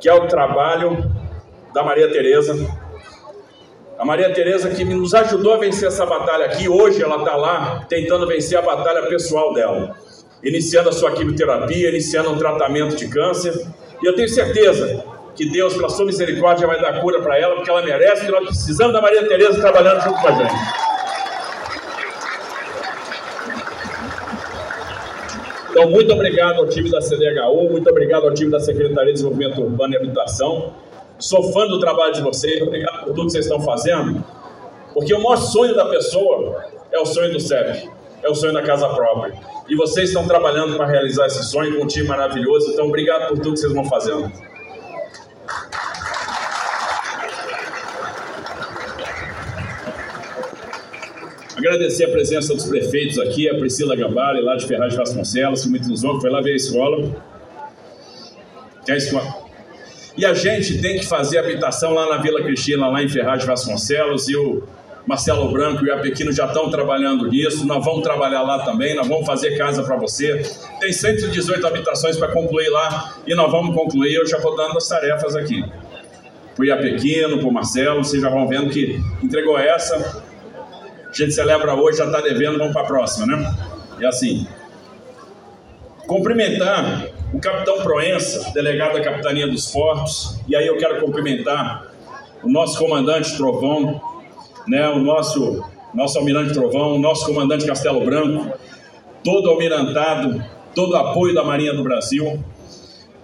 que 0.00 0.08
é 0.08 0.14
o 0.14 0.26
trabalho 0.26 1.08
da 1.72 1.84
Maria 1.84 2.10
Tereza. 2.10 2.54
A 3.96 4.04
Maria 4.04 4.32
Tereza 4.32 4.70
que 4.70 4.84
nos 4.84 5.14
ajudou 5.14 5.54
a 5.54 5.56
vencer 5.58 5.88
essa 5.88 6.04
batalha 6.04 6.46
aqui, 6.46 6.68
hoje 6.68 7.02
ela 7.02 7.16
está 7.18 7.36
lá 7.36 7.86
tentando 7.88 8.26
vencer 8.26 8.58
a 8.58 8.62
batalha 8.62 9.06
pessoal 9.08 9.54
dela, 9.54 9.96
iniciando 10.42 10.88
a 10.88 10.92
sua 10.92 11.12
quimioterapia, 11.12 11.88
iniciando 11.90 12.30
um 12.30 12.38
tratamento 12.38 12.96
de 12.96 13.08
câncer. 13.08 13.54
E 14.02 14.06
eu 14.06 14.14
tenho 14.14 14.28
certeza 14.28 15.15
que 15.36 15.44
Deus, 15.44 15.74
pela 15.74 15.90
sua 15.90 16.06
misericórdia, 16.06 16.66
vai 16.66 16.80
dar 16.80 17.00
cura 17.00 17.20
para 17.20 17.38
ela, 17.38 17.56
porque 17.56 17.70
ela 17.70 17.82
merece, 17.82 18.26
e 18.26 18.30
nós 18.30 18.46
precisamos 18.46 18.94
da 18.94 19.02
Maria 19.02 19.28
Tereza 19.28 19.60
trabalhando 19.60 20.00
junto 20.02 20.20
com 20.20 20.28
a 20.28 20.32
gente. 20.32 20.54
Então, 25.70 25.90
muito 25.90 26.10
obrigado 26.10 26.60
ao 26.60 26.66
time 26.66 26.90
da 26.90 27.02
CDHU, 27.02 27.68
muito 27.70 27.90
obrigado 27.90 28.24
ao 28.24 28.32
time 28.32 28.50
da 28.50 28.58
Secretaria 28.58 29.12
de 29.12 29.12
Desenvolvimento 29.12 29.60
Urbano 29.60 29.92
e 29.92 29.96
Habitação. 29.98 30.72
Sou 31.18 31.52
fã 31.52 31.66
do 31.66 31.78
trabalho 31.78 32.14
de 32.14 32.22
vocês, 32.22 32.62
obrigado 32.62 33.04
por 33.04 33.14
tudo 33.14 33.26
que 33.26 33.32
vocês 33.32 33.44
estão 33.44 33.60
fazendo, 33.60 34.24
porque 34.94 35.12
o 35.12 35.22
maior 35.22 35.36
sonho 35.36 35.74
da 35.74 35.84
pessoa 35.84 36.64
é 36.90 36.98
o 36.98 37.04
sonho 37.04 37.30
do 37.30 37.40
CEP, 37.40 37.90
é 38.22 38.28
o 38.28 38.34
sonho 38.34 38.54
da 38.54 38.62
casa 38.62 38.88
própria. 38.88 39.34
E 39.68 39.76
vocês 39.76 40.08
estão 40.08 40.26
trabalhando 40.26 40.76
para 40.76 40.86
realizar 40.86 41.26
esse 41.26 41.44
sonho 41.44 41.76
com 41.76 41.84
um 41.84 41.86
time 41.86 42.08
maravilhoso, 42.08 42.72
então 42.72 42.86
obrigado 42.86 43.28
por 43.28 43.38
tudo 43.38 43.52
que 43.52 43.60
vocês 43.60 43.72
vão 43.74 43.84
fazendo. 43.84 44.32
Agradecer 51.66 52.04
a 52.04 52.08
presença 52.10 52.54
dos 52.54 52.64
prefeitos 52.64 53.18
aqui, 53.18 53.50
a 53.50 53.54
Priscila 53.56 53.96
Gambale, 53.96 54.40
lá 54.40 54.54
de 54.54 54.64
Ferraz 54.68 54.92
de 54.92 54.98
Vasconcelos, 54.98 55.64
que 55.64 55.68
muito 55.68 55.88
nos 55.88 56.04
honra, 56.04 56.20
foi 56.20 56.30
lá 56.30 56.40
ver 56.40 56.52
a 56.52 56.56
escola. 56.56 57.16
Que 58.84 58.92
a 58.92 58.96
escola. 58.96 59.34
E 60.16 60.24
a 60.24 60.32
gente 60.32 60.80
tem 60.80 60.96
que 60.96 61.04
fazer 61.04 61.38
habitação 61.38 61.92
lá 61.92 62.08
na 62.08 62.18
Vila 62.18 62.40
Cristina, 62.44 62.86
lá 62.86 63.02
em 63.02 63.08
Ferraz 63.08 63.40
de 63.40 63.46
Vasconcelos, 63.46 64.28
e 64.28 64.36
o 64.36 64.62
Marcelo 65.08 65.50
Branco 65.50 65.84
e 65.84 65.90
o 65.90 65.94
Apequino 65.94 66.30
já 66.30 66.46
estão 66.46 66.70
trabalhando 66.70 67.26
nisso. 67.28 67.66
Nós 67.66 67.84
vamos 67.84 68.02
trabalhar 68.02 68.42
lá 68.42 68.64
também, 68.64 68.94
nós 68.94 69.08
vamos 69.08 69.26
fazer 69.26 69.58
casa 69.58 69.82
para 69.82 69.96
você. 69.96 70.40
Tem 70.78 70.92
118 70.92 71.66
habitações 71.66 72.16
para 72.16 72.28
concluir 72.28 72.68
lá 72.68 73.16
e 73.26 73.34
nós 73.34 73.50
vamos 73.50 73.74
concluir. 73.74 74.14
Eu 74.14 74.26
já 74.26 74.38
vou 74.38 74.54
dando 74.54 74.76
as 74.78 74.86
tarefas 74.86 75.34
aqui. 75.34 75.64
Para 76.54 76.62
o 76.62 76.64
Iapequino, 76.64 77.38
para 77.38 77.48
o 77.48 77.52
Marcelo, 77.52 78.04
vocês 78.04 78.22
já 78.22 78.30
vão 78.30 78.46
vendo 78.46 78.70
que 78.70 79.00
entregou 79.20 79.58
essa. 79.58 80.24
Gente 81.16 81.32
celebra 81.32 81.74
hoje, 81.74 81.96
já 81.96 82.04
está 82.04 82.20
devendo, 82.20 82.58
vamos 82.58 82.74
para 82.74 82.82
a 82.82 82.84
próxima, 82.84 83.26
né? 83.26 83.56
E 83.98 84.04
assim. 84.04 84.46
Cumprimentar 86.06 87.08
o 87.32 87.40
capitão 87.40 87.78
Proença, 87.78 88.52
delegado 88.52 88.92
da 88.92 89.00
Capitania 89.00 89.48
dos 89.48 89.70
Portos, 89.70 90.38
e 90.46 90.54
aí 90.54 90.66
eu 90.66 90.76
quero 90.76 91.00
cumprimentar 91.00 91.90
o 92.42 92.50
nosso 92.50 92.78
comandante 92.78 93.34
Trovão, 93.34 93.98
né, 94.68 94.86
o 94.90 94.98
nosso, 94.98 95.64
nosso 95.94 96.18
almirante 96.18 96.52
Trovão, 96.52 96.96
o 96.96 96.98
nosso 96.98 97.24
comandante 97.24 97.64
Castelo 97.64 98.04
Branco, 98.04 98.52
todo 99.24 99.48
almirantado, 99.48 100.44
todo 100.74 100.92
o 100.92 100.96
apoio 100.96 101.34
da 101.34 101.42
Marinha 101.42 101.72
do 101.72 101.82
Brasil. 101.82 102.44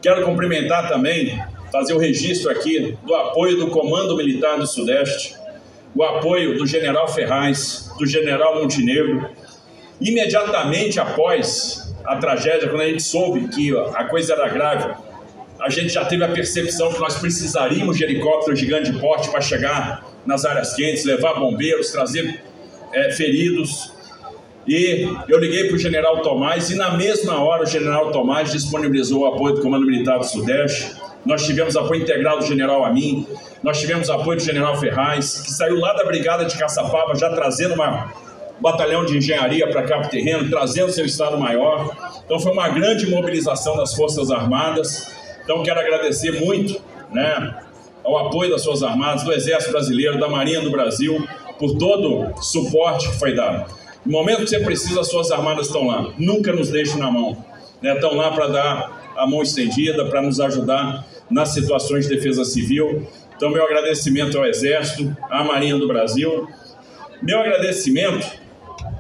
Quero 0.00 0.24
cumprimentar 0.24 0.88
também, 0.88 1.38
fazer 1.70 1.92
o 1.92 1.98
registro 1.98 2.50
aqui 2.50 2.96
do 3.04 3.14
apoio 3.14 3.58
do 3.58 3.68
Comando 3.68 4.16
Militar 4.16 4.56
do 4.56 4.66
Sudeste, 4.66 5.41
o 5.94 6.02
apoio 6.02 6.56
do 6.56 6.66
General 6.66 7.06
Ferraz, 7.08 7.90
do 7.98 8.06
General 8.06 8.60
Montenegro. 8.60 9.28
Imediatamente 10.00 10.98
após 10.98 11.94
a 12.04 12.16
tragédia, 12.16 12.68
quando 12.68 12.82
a 12.82 12.88
gente 12.88 13.02
soube 13.02 13.48
que 13.48 13.76
a 13.94 14.04
coisa 14.04 14.32
era 14.32 14.48
grave, 14.48 14.94
a 15.60 15.70
gente 15.70 15.90
já 15.90 16.04
teve 16.04 16.24
a 16.24 16.28
percepção 16.28 16.92
que 16.92 16.98
nós 16.98 17.18
precisaríamos 17.18 17.96
de 17.96 18.04
helicópteros 18.04 18.58
de 18.58 18.66
grande 18.66 18.92
porte 18.98 19.30
para 19.30 19.40
chegar 19.40 20.04
nas 20.26 20.44
áreas 20.44 20.74
quentes, 20.74 21.04
levar 21.04 21.34
bombeiros, 21.34 21.92
trazer 21.92 22.42
é, 22.92 23.12
feridos. 23.12 23.92
E 24.66 25.08
eu 25.28 25.38
liguei 25.38 25.68
para 25.68 25.76
o 25.76 25.78
general 25.78 26.20
Tomás 26.22 26.70
e 26.70 26.74
na 26.74 26.96
mesma 26.96 27.42
hora 27.42 27.62
o 27.62 27.66
general 27.66 28.10
Tomás 28.10 28.50
disponibilizou 28.50 29.22
o 29.22 29.26
apoio 29.26 29.56
do 29.56 29.60
Comando 29.60 29.86
Militar 29.86 30.18
do 30.18 30.24
Sudeste. 30.24 30.96
Nós 31.24 31.44
tivemos 31.46 31.76
apoio 31.76 32.02
integral 32.02 32.38
do 32.38 32.46
general 32.46 32.84
Amin, 32.84 33.26
nós 33.62 33.80
tivemos 33.80 34.10
apoio 34.10 34.38
do 34.38 34.42
general 34.42 34.76
Ferraz, 34.76 35.40
que 35.40 35.50
saiu 35.50 35.78
lá 35.78 35.92
da 35.92 36.04
Brigada 36.04 36.44
de 36.44 36.58
Caçapava 36.58 37.14
já 37.14 37.30
trazendo 37.30 37.74
uma 37.74 38.12
batalhão 38.60 39.04
de 39.04 39.16
engenharia 39.18 39.68
para 39.68 39.82
cá 39.82 39.98
para 39.98 40.06
o 40.06 40.10
terreno, 40.10 40.48
trazendo 40.50 40.90
seu 40.90 41.04
Estado-Maior. 41.04 41.96
Então 42.24 42.38
foi 42.38 42.52
uma 42.52 42.68
grande 42.68 43.08
mobilização 43.08 43.76
das 43.76 43.94
Forças 43.94 44.30
Armadas. 44.30 45.12
Então 45.44 45.62
quero 45.62 45.80
agradecer 45.80 46.40
muito 46.40 46.80
né, 47.12 47.62
ao 48.04 48.26
apoio 48.26 48.50
das 48.50 48.64
Forças 48.64 48.82
Armadas, 48.82 49.22
do 49.22 49.32
Exército 49.32 49.72
Brasileiro, 49.72 50.18
da 50.18 50.28
Marinha 50.28 50.60
do 50.60 50.70
Brasil, 50.70 51.26
por 51.58 51.76
todo 51.76 52.30
o 52.30 52.42
suporte 52.42 53.10
que 53.10 53.18
foi 53.18 53.34
dado. 53.34 53.72
No 54.04 54.12
momento 54.12 54.38
que 54.38 54.48
você 54.48 54.60
precisa, 54.60 55.00
as 55.00 55.10
Forças 55.10 55.32
Armadas 55.32 55.66
estão 55.66 55.86
lá. 55.86 56.12
Nunca 56.18 56.52
nos 56.52 56.70
deixem 56.70 56.98
na 56.98 57.10
mão. 57.10 57.36
Né? 57.80 57.94
Estão 57.94 58.14
lá 58.16 58.30
para 58.32 58.48
dar 58.48 59.12
a 59.16 59.26
mão 59.26 59.42
estendida, 59.42 60.04
para 60.06 60.22
nos 60.22 60.40
ajudar 60.40 61.04
nas 61.30 61.50
situações 61.50 62.08
de 62.08 62.14
defesa 62.14 62.44
civil. 62.44 63.06
Então, 63.36 63.50
meu 63.50 63.64
agradecimento 63.64 64.38
ao 64.38 64.46
Exército, 64.46 65.16
à 65.30 65.42
Marinha 65.44 65.76
do 65.76 65.88
Brasil. 65.88 66.48
Meu 67.20 67.40
agradecimento 67.40 68.26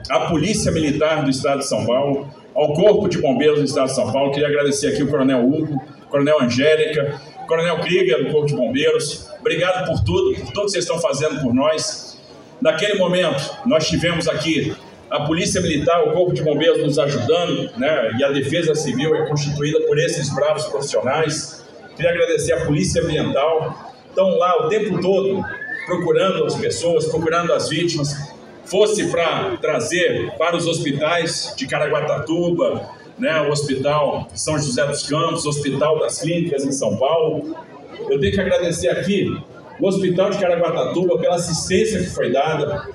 à 0.08 0.20
Polícia 0.28 0.70
Militar 0.70 1.24
do 1.24 1.30
Estado 1.30 1.58
de 1.58 1.66
São 1.66 1.86
Paulo, 1.86 2.28
ao 2.54 2.72
Corpo 2.74 3.08
de 3.08 3.18
Bombeiros 3.18 3.58
do 3.58 3.64
Estado 3.64 3.88
de 3.88 3.94
São 3.94 4.12
Paulo. 4.12 4.32
Queria 4.32 4.48
agradecer 4.48 4.88
aqui 4.88 5.02
o 5.02 5.08
Coronel 5.08 5.46
Hugo, 5.46 5.80
Coronel 6.08 6.40
Angélica, 6.40 7.20
Coronel 7.46 7.80
Krieger, 7.80 8.24
do 8.24 8.30
Corpo 8.30 8.46
de 8.46 8.54
Bombeiros, 8.54 9.28
obrigado 9.40 9.86
por 9.86 10.02
tudo, 10.04 10.34
por 10.34 10.52
tudo 10.52 10.66
que 10.66 10.72
vocês 10.72 10.84
estão 10.84 10.98
fazendo 11.00 11.40
por 11.40 11.54
nós. 11.54 12.20
Naquele 12.60 12.98
momento, 12.98 13.58
nós 13.66 13.88
tivemos 13.88 14.28
aqui 14.28 14.74
a 15.10 15.20
Polícia 15.20 15.60
Militar, 15.60 16.02
o 16.04 16.12
Corpo 16.12 16.32
de 16.32 16.42
Bombeiros 16.42 16.82
nos 16.82 16.98
ajudando, 16.98 17.70
né? 17.76 18.12
e 18.18 18.24
a 18.24 18.30
Defesa 18.30 18.74
Civil 18.74 19.14
é 19.14 19.26
constituída 19.26 19.80
por 19.80 19.98
esses 19.98 20.34
bravos 20.34 20.64
profissionais. 20.66 21.62
Queria 21.96 22.10
agradecer 22.10 22.52
a 22.54 22.64
Polícia 22.64 23.02
Ambiental, 23.02 23.91
estão 24.12 24.38
lá 24.38 24.66
o 24.66 24.68
tempo 24.68 25.00
todo 25.00 25.42
procurando 25.86 26.44
as 26.44 26.54
pessoas, 26.54 27.06
procurando 27.06 27.52
as 27.52 27.68
vítimas, 27.68 28.14
fosse 28.64 29.10
para 29.10 29.56
trazer 29.56 30.32
para 30.38 30.56
os 30.56 30.66
hospitais 30.66 31.54
de 31.56 31.66
Caraguatatuba, 31.66 32.88
né, 33.18 33.40
o 33.42 33.50
Hospital 33.50 34.28
São 34.34 34.58
José 34.58 34.86
dos 34.86 35.08
Campos, 35.08 35.44
o 35.44 35.48
Hospital 35.48 35.98
das 35.98 36.20
Clínicas 36.20 36.64
em 36.64 36.72
São 36.72 36.96
Paulo. 36.96 37.56
Eu 38.08 38.20
tenho 38.20 38.32
que 38.32 38.40
agradecer 38.40 38.88
aqui 38.88 39.36
o 39.80 39.86
Hospital 39.86 40.30
de 40.30 40.38
Caraguatatuba 40.38 41.18
pela 41.18 41.34
assistência 41.34 42.00
que 42.00 42.10
foi 42.10 42.30
dada, 42.30 42.88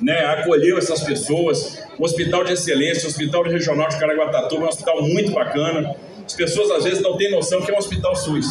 né, 0.00 0.24
acolheu 0.26 0.76
essas 0.78 1.02
pessoas. 1.02 1.82
O 1.98 2.04
Hospital 2.04 2.44
de 2.44 2.52
Excelência, 2.52 3.04
o 3.04 3.10
Hospital 3.10 3.42
Regional 3.44 3.88
de 3.88 3.98
Caraguatatuba 3.98 4.62
é 4.62 4.66
um 4.66 4.68
hospital 4.68 5.02
muito 5.02 5.32
bacana. 5.32 5.94
As 6.24 6.34
pessoas 6.34 6.70
às 6.72 6.84
vezes 6.84 7.00
não 7.00 7.16
têm 7.16 7.30
noção 7.30 7.62
que 7.62 7.70
é 7.70 7.74
um 7.74 7.78
hospital 7.78 8.14
SUS, 8.14 8.46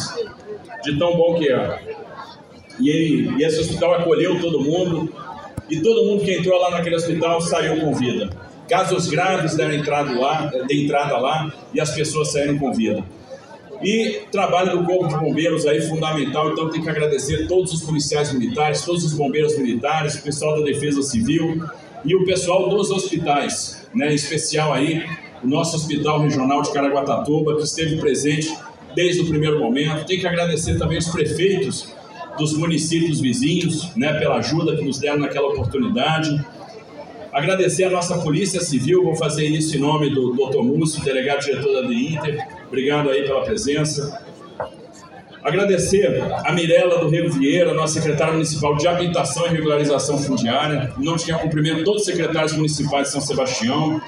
de 0.82 0.98
tão 0.98 1.16
bom 1.16 1.34
que 1.34 1.52
é. 1.52 2.05
E, 2.78 2.90
ele, 2.90 3.30
e 3.38 3.44
esse 3.44 3.60
hospital 3.60 3.94
acolheu 3.94 4.40
todo 4.40 4.60
mundo, 4.60 5.12
e 5.68 5.80
todo 5.80 6.04
mundo 6.06 6.24
que 6.24 6.32
entrou 6.32 6.60
lá 6.60 6.70
naquele 6.70 6.96
hospital 6.96 7.40
saiu 7.40 7.80
com 7.80 7.94
vida. 7.94 8.30
Casos 8.68 9.08
graves 9.08 9.56
deram 9.56 9.74
entrada 9.74 10.18
lá, 10.18 10.50
de 10.66 10.84
entrada 10.84 11.16
lá 11.18 11.52
e 11.72 11.80
as 11.80 11.94
pessoas 11.94 12.32
saíram 12.32 12.58
com 12.58 12.72
vida. 12.72 13.04
E 13.82 14.22
trabalho 14.32 14.78
do 14.78 14.84
Corpo 14.84 15.08
de 15.08 15.16
Bombeiros 15.16 15.66
aí 15.66 15.80
fundamental, 15.82 16.50
então 16.50 16.70
tem 16.70 16.82
que 16.82 16.88
agradecer 16.88 17.46
todos 17.46 17.72
os 17.72 17.82
policiais 17.82 18.32
militares, 18.32 18.82
todos 18.82 19.04
os 19.04 19.12
bombeiros 19.12 19.56
militares, 19.58 20.14
o 20.14 20.22
pessoal 20.22 20.58
da 20.58 20.64
Defesa 20.64 21.02
Civil 21.02 21.62
e 22.04 22.14
o 22.14 22.24
pessoal 22.24 22.68
dos 22.68 22.90
hospitais, 22.90 23.86
né, 23.94 24.12
em 24.12 24.14
especial 24.14 24.72
aí 24.72 25.04
o 25.42 25.46
nosso 25.46 25.76
Hospital 25.76 26.20
Regional 26.20 26.62
de 26.62 26.72
Caraguatatuba, 26.72 27.56
que 27.56 27.62
esteve 27.62 27.96
presente 27.96 28.56
desde 28.94 29.22
o 29.22 29.28
primeiro 29.28 29.58
momento. 29.58 30.06
Tem 30.06 30.18
que 30.18 30.26
agradecer 30.26 30.78
também 30.78 30.98
os 30.98 31.08
prefeitos 31.08 31.94
dos 32.38 32.56
municípios 32.56 33.20
vizinhos, 33.20 33.94
né, 33.96 34.14
pela 34.18 34.36
ajuda 34.36 34.76
que 34.76 34.84
nos 34.84 34.98
deram 34.98 35.18
naquela 35.18 35.48
oportunidade. 35.48 36.44
Agradecer 37.32 37.84
a 37.84 37.90
nossa 37.90 38.18
Polícia 38.18 38.60
Civil, 38.60 39.04
vou 39.04 39.14
fazer 39.14 39.46
isso 39.46 39.76
em 39.76 39.80
nome 39.80 40.08
do 40.08 40.32
Dr. 40.32 40.62
Múcio, 40.62 41.04
delegado 41.04 41.40
diretor 41.40 41.82
da 41.82 41.92
Inter. 41.92 42.46
Obrigado 42.66 43.10
aí 43.10 43.24
pela 43.24 43.42
presença. 43.42 44.24
Agradecer 45.46 46.24
a 46.44 46.50
Mirella 46.52 46.98
do 46.98 47.08
Rio 47.08 47.30
Vieira, 47.30 47.72
nossa 47.72 48.00
secretária 48.00 48.32
municipal 48.32 48.74
de 48.74 48.88
Habitação 48.88 49.46
e 49.46 49.50
Regularização 49.50 50.18
Fundiária. 50.18 50.92
Não 50.98 51.16
tinha 51.16 51.38
cumprimento 51.38 51.84
todos 51.84 52.00
os 52.02 52.06
secretários 52.06 52.54
municipais 52.54 53.08
de 53.08 53.12
São 53.12 53.20
Sebastião. 53.20 54.00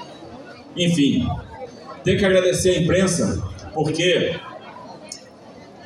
Enfim, 0.75 1.25
tenho 2.03 2.17
que 2.17 2.25
agradecer 2.25 2.71
a 2.71 2.81
imprensa, 2.81 3.41
porque, 3.73 4.35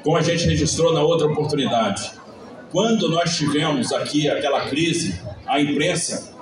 como 0.03 0.17
a 0.17 0.21
gente 0.21 0.45
registrou 0.47 0.91
na 0.91 1.01
outra 1.01 1.27
oportunidade, 1.27 2.11
quando 2.73 3.07
nós 3.07 3.37
tivemos 3.37 3.93
aqui 3.93 4.27
aquela 4.27 4.67
crise, 4.67 5.21
a 5.45 5.61
imprensa 5.61 6.33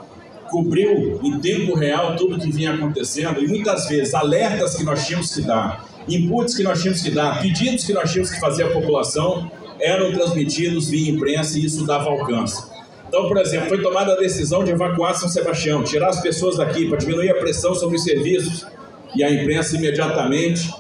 cobriu 0.50 1.20
em 1.22 1.40
tempo 1.40 1.76
real 1.76 2.16
tudo 2.16 2.40
que 2.40 2.50
vinha 2.50 2.74
acontecendo 2.74 3.44
e 3.44 3.48
muitas 3.48 3.90
vezes 3.90 4.14
alertas 4.14 4.76
que 4.76 4.84
nós 4.84 5.06
tínhamos 5.06 5.36
que 5.36 5.42
dar, 5.42 5.86
inputs 6.08 6.56
que 6.56 6.64
nós 6.64 6.80
tínhamos 6.80 7.02
que 7.02 7.12
dar, 7.12 7.42
pedidos 7.42 7.84
que 7.84 7.92
nós 7.92 8.10
tínhamos 8.10 8.32
que 8.32 8.40
fazer 8.40 8.64
à 8.64 8.72
população 8.72 9.52
eram 9.78 10.14
transmitidos 10.14 10.90
via 10.90 11.12
imprensa 11.12 11.60
e 11.60 11.66
isso 11.66 11.86
dava 11.86 12.10
alcance. 12.10 12.64
Então, 13.10 13.28
por 13.28 13.38
exemplo, 13.38 13.68
foi 13.68 13.82
tomada 13.82 14.14
a 14.14 14.18
decisão 14.18 14.64
de 14.64 14.72
evacuar 14.72 15.14
São 15.16 15.28
Sebastião, 15.28 15.84
tirar 15.84 16.08
as 16.08 16.22
pessoas 16.22 16.56
daqui 16.56 16.88
para 16.88 16.98
diminuir 16.98 17.30
a 17.32 17.36
pressão 17.36 17.76
sobre 17.76 17.98
os 17.98 18.04
serviços 18.06 18.66
e 19.14 19.22
a 19.22 19.30
imprensa 19.30 19.76
imediatamente 19.76 20.74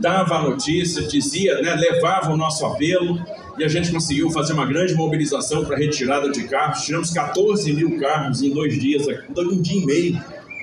dava 0.00 0.36
a 0.36 0.42
notícia, 0.42 1.02
dizia, 1.02 1.60
né, 1.60 1.74
levava 1.74 2.32
o 2.32 2.36
nosso 2.36 2.64
apelo 2.64 3.20
e 3.58 3.64
a 3.64 3.68
gente 3.68 3.92
conseguiu 3.92 4.30
fazer 4.30 4.52
uma 4.52 4.66
grande 4.66 4.94
mobilização 4.94 5.64
para 5.64 5.76
retirada 5.76 6.30
de 6.30 6.44
carros. 6.44 6.82
Tiramos 6.82 7.10
14 7.10 7.72
mil 7.72 7.98
carros 7.98 8.42
em 8.42 8.50
dois 8.50 8.78
dias, 8.78 9.06
um 9.36 9.60
dia 9.60 9.82
e 9.82 9.86
meio 9.86 10.20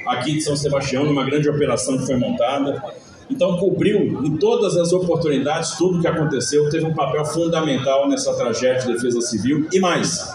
aqui 0.07 0.33
de 0.33 0.41
São 0.41 0.55
Sebastião, 0.55 1.05
numa 1.05 1.25
grande 1.25 1.49
operação 1.49 1.97
que 1.97 2.05
foi 2.05 2.15
montada. 2.15 2.81
Então, 3.29 3.57
cobriu 3.57 4.23
em 4.25 4.37
todas 4.37 4.77
as 4.77 4.93
oportunidades 4.93 5.71
tudo 5.77 5.97
o 5.97 6.01
que 6.01 6.07
aconteceu, 6.07 6.69
teve 6.69 6.85
um 6.85 6.93
papel 6.93 7.25
fundamental 7.25 8.07
nessa 8.07 8.33
tragédia 8.33 8.87
de 8.87 8.93
defesa 8.93 9.19
civil. 9.19 9.67
E 9.71 9.79
mais, 9.79 10.33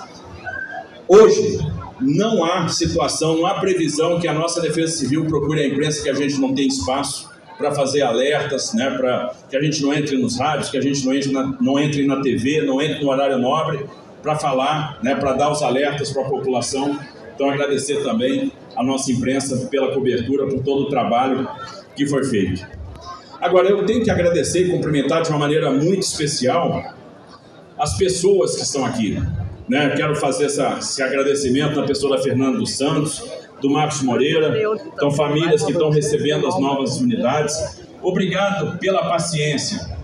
hoje 1.09 1.59
não 2.01 2.45
há 2.45 2.69
situação, 2.69 3.37
não 3.37 3.47
há 3.47 3.55
previsão 3.55 4.21
que 4.21 4.29
a 4.29 4.35
nossa 4.35 4.61
defesa 4.61 4.93
civil 4.93 5.25
procure 5.25 5.63
a 5.63 5.69
imprensa 5.69 6.03
que 6.03 6.11
a 6.11 6.15
gente 6.15 6.39
não 6.39 6.55
tem 6.55 6.67
espaço 6.67 7.32
para 7.63 7.73
fazer 7.73 8.03
alertas, 8.03 8.75
né, 8.75 8.91
para 8.91 9.33
que 9.49 9.57
a 9.57 9.63
gente 9.63 9.81
não 9.81 9.95
entre 9.95 10.17
nos 10.17 10.37
rádios, 10.37 10.69
que 10.69 10.77
a 10.77 10.81
gente 10.81 11.07
não 11.07 11.15
entre 11.15 11.31
na, 11.31 11.57
não 11.61 11.79
entre 11.79 12.05
na 12.05 12.21
TV, 12.21 12.63
não 12.63 12.83
entre 12.83 13.01
no 13.01 13.09
horário 13.09 13.39
nobre, 13.39 13.87
para 14.21 14.35
falar, 14.37 14.99
né, 15.01 15.15
para 15.15 15.33
dar 15.35 15.53
os 15.53 15.63
alertas 15.63 16.11
para 16.11 16.23
a 16.23 16.29
população. 16.29 16.99
Então, 17.33 17.49
agradecer 17.49 18.03
também 18.03 18.51
a 18.75 18.83
nossa 18.83 19.13
imprensa 19.13 19.69
pela 19.71 19.95
cobertura, 19.95 20.47
por 20.49 20.61
todo 20.65 20.83
o 20.83 20.89
trabalho 20.89 21.49
que 21.95 22.05
foi 22.05 22.25
feito. 22.25 22.67
Agora, 23.41 23.69
eu 23.69 23.87
tenho 23.87 24.03
que 24.03 24.11
agradecer 24.11 24.67
e 24.67 24.71
cumprimentar 24.71 25.23
de 25.23 25.31
uma 25.31 25.39
maneira 25.39 25.71
muito 25.71 26.03
especial 26.03 26.83
as 27.79 27.97
pessoas 27.97 28.57
que 28.57 28.63
estão 28.63 28.85
aqui. 28.85 29.23
Né? 29.69 29.91
Quero 29.91 30.17
fazer 30.17 30.47
essa, 30.47 30.79
esse 30.79 31.01
agradecimento 31.01 31.77
na 31.77 31.87
pessoa 31.87 32.17
da 32.17 32.23
Fernanda 32.23 32.59
dos 32.59 32.77
Santos, 32.77 33.23
do 33.63 33.71
Marcos 33.71 34.03
Moreira, 34.03 34.53
então 34.93 35.11
famílias 35.13 35.63
que 35.63 35.71
estão 35.71 35.89
recebendo 35.89 36.47
as 36.49 36.59
novas 36.59 37.01
unidades. 37.01 37.81
Obrigado 38.03 38.77
pela 38.79 39.09
paciência, 39.09 39.97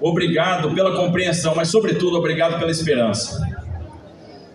obrigado 0.00 0.72
pela 0.72 0.96
compreensão, 0.96 1.52
mas 1.54 1.68
sobretudo 1.68 2.16
obrigado 2.16 2.58
pela 2.60 2.70
esperança. 2.70 3.44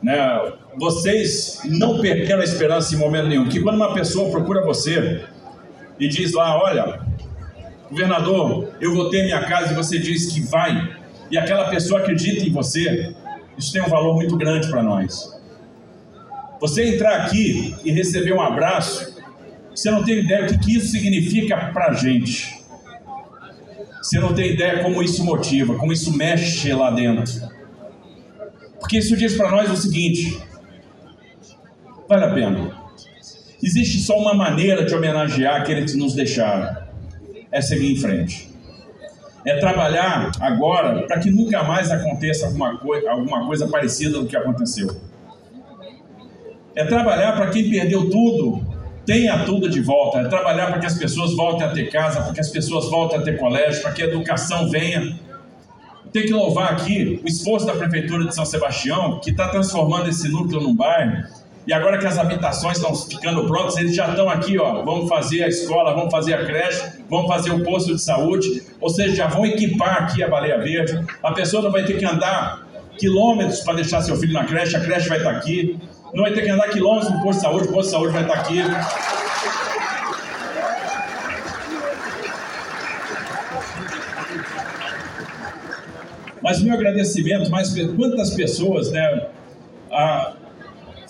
Né? 0.01 0.53
Vocês 0.77 1.61
não 1.65 1.99
perderam 1.99 2.39
a 2.39 2.45
esperança 2.45 2.95
em 2.95 2.97
momento 2.97 3.27
nenhum. 3.27 3.49
Que 3.49 3.59
quando 3.59 3.75
uma 3.75 3.93
pessoa 3.93 4.31
procura 4.31 4.63
você 4.63 5.25
e 5.99 6.07
diz 6.07 6.31
lá, 6.31 6.57
olha, 6.57 7.01
governador, 7.89 8.69
eu 8.79 8.95
vou 8.95 9.09
ter 9.09 9.23
minha 9.23 9.43
casa 9.43 9.73
e 9.73 9.75
você 9.75 9.99
diz 9.99 10.31
que 10.31 10.39
vai, 10.39 10.95
e 11.29 11.37
aquela 11.37 11.69
pessoa 11.69 11.99
acredita 11.99 12.47
em 12.47 12.51
você, 12.51 13.13
isso 13.57 13.73
tem 13.73 13.81
um 13.81 13.89
valor 13.89 14.15
muito 14.15 14.37
grande 14.37 14.69
para 14.69 14.81
nós. 14.81 15.40
Você 16.61 16.93
entrar 16.93 17.25
aqui 17.25 17.75
e 17.83 17.91
receber 17.91 18.33
um 18.33 18.39
abraço, 18.39 19.19
você 19.73 19.89
não 19.89 20.03
tem 20.03 20.19
ideia 20.19 20.45
do 20.45 20.59
que 20.59 20.77
isso 20.77 20.87
significa 20.91 21.71
para 21.73 21.87
a 21.87 21.93
gente. 21.93 22.61
Você 24.01 24.19
não 24.19 24.33
tem 24.33 24.53
ideia 24.53 24.83
como 24.83 25.01
isso 25.01 25.25
motiva, 25.25 25.75
como 25.75 25.91
isso 25.91 26.15
mexe 26.15 26.71
lá 26.71 26.91
dentro. 26.91 27.49
Porque 28.79 28.99
isso 28.99 29.17
diz 29.17 29.35
para 29.35 29.49
nós 29.49 29.71
o 29.71 29.75
seguinte: 29.75 30.39
vale 32.07 32.25
a 32.25 32.33
pena. 32.33 32.81
Existe 33.61 33.99
só 33.99 34.17
uma 34.17 34.33
maneira 34.33 34.85
de 34.85 34.93
homenagear 34.93 35.61
aqueles 35.61 35.91
que 35.91 35.97
nos 35.97 36.13
deixaram: 36.13 36.77
é 37.51 37.59
seguir 37.59 37.91
em 37.91 37.97
frente 37.97 38.51
é 39.45 39.57
trabalhar 39.57 40.31
agora 40.39 41.01
para 41.07 41.19
que 41.19 41.31
nunca 41.31 41.63
mais 41.63 41.89
aconteça 41.89 42.45
alguma, 42.45 42.79
alguma 43.09 43.47
coisa 43.47 43.67
parecida 43.67 44.19
do 44.19 44.27
que 44.27 44.37
aconteceu. 44.37 44.95
É 46.75 46.85
trabalhar 46.85 47.33
para 47.33 47.49
quem 47.49 47.69
perdeu 47.69 48.09
tudo, 48.09 48.65
tenha 49.05 49.43
tudo 49.45 49.69
de 49.69 49.81
volta. 49.81 50.19
É 50.19 50.23
trabalhar 50.25 50.67
para 50.67 50.79
que 50.79 50.85
as 50.85 50.97
pessoas 50.97 51.35
voltem 51.35 51.65
a 51.65 51.71
ter 51.71 51.89
casa, 51.89 52.21
para 52.21 52.33
que 52.33 52.39
as 52.39 52.49
pessoas 52.49 52.89
voltem 52.89 53.19
a 53.19 53.21
ter 53.21 53.37
colégio, 53.37 53.81
para 53.81 53.91
que 53.91 54.01
a 54.01 54.05
educação 54.05 54.69
venha. 54.69 55.19
Tem 56.11 56.23
que 56.23 56.33
louvar 56.33 56.73
aqui 56.73 57.21
o 57.23 57.27
esforço 57.27 57.65
da 57.65 57.73
Prefeitura 57.73 58.25
de 58.25 58.35
São 58.35 58.45
Sebastião, 58.45 59.19
que 59.19 59.31
está 59.31 59.47
transformando 59.47 60.09
esse 60.09 60.27
núcleo 60.29 60.61
num 60.61 60.75
bairro 60.75 61.23
e 61.65 61.73
agora 61.73 61.99
que 61.99 62.07
as 62.07 62.17
habitações 62.17 62.77
estão 62.77 62.95
ficando 62.95 63.45
prontas, 63.45 63.77
eles 63.77 63.95
já 63.95 64.09
estão 64.09 64.27
aqui, 64.27 64.57
ó. 64.57 64.83
Vamos 64.83 65.07
fazer 65.07 65.43
a 65.43 65.47
escola, 65.47 65.93
vamos 65.93 66.11
fazer 66.11 66.33
a 66.33 66.45
creche, 66.45 66.81
vamos 67.07 67.27
fazer 67.27 67.51
o 67.51 67.63
posto 67.63 67.95
de 67.95 68.01
saúde. 68.01 68.63
Ou 68.79 68.89
seja, 68.89 69.15
já 69.15 69.27
vão 69.27 69.45
equipar 69.45 70.03
aqui 70.03 70.23
a 70.23 70.27
baleia 70.27 70.57
verde. 70.57 70.99
A 71.21 71.31
pessoa 71.31 71.61
não 71.61 71.71
vai 71.71 71.85
ter 71.85 71.97
que 71.97 72.05
andar 72.05 72.67
quilômetros 72.97 73.59
para 73.61 73.75
deixar 73.75 74.01
seu 74.01 74.15
filho 74.15 74.33
na 74.33 74.43
creche, 74.43 74.75
a 74.75 74.79
creche 74.79 75.07
vai 75.07 75.19
estar 75.19 75.31
aqui. 75.31 75.79
Não 76.13 76.23
vai 76.23 76.33
ter 76.33 76.41
que 76.41 76.49
andar 76.49 76.69
quilômetros 76.69 77.11
no 77.11 77.21
posto 77.21 77.39
de 77.39 77.45
saúde, 77.45 77.67
o 77.67 77.71
posto 77.71 77.85
de 77.85 77.91
saúde 77.91 78.13
vai 78.13 78.21
estar 78.23 78.33
aqui. 78.35 78.59
Mas 86.41 86.61
meu 86.61 86.73
agradecimento, 86.73 87.49
mais 87.49 87.73
quantas 87.95 88.31
pessoas, 88.31 88.91
né? 88.91 89.27
A, 89.91 90.33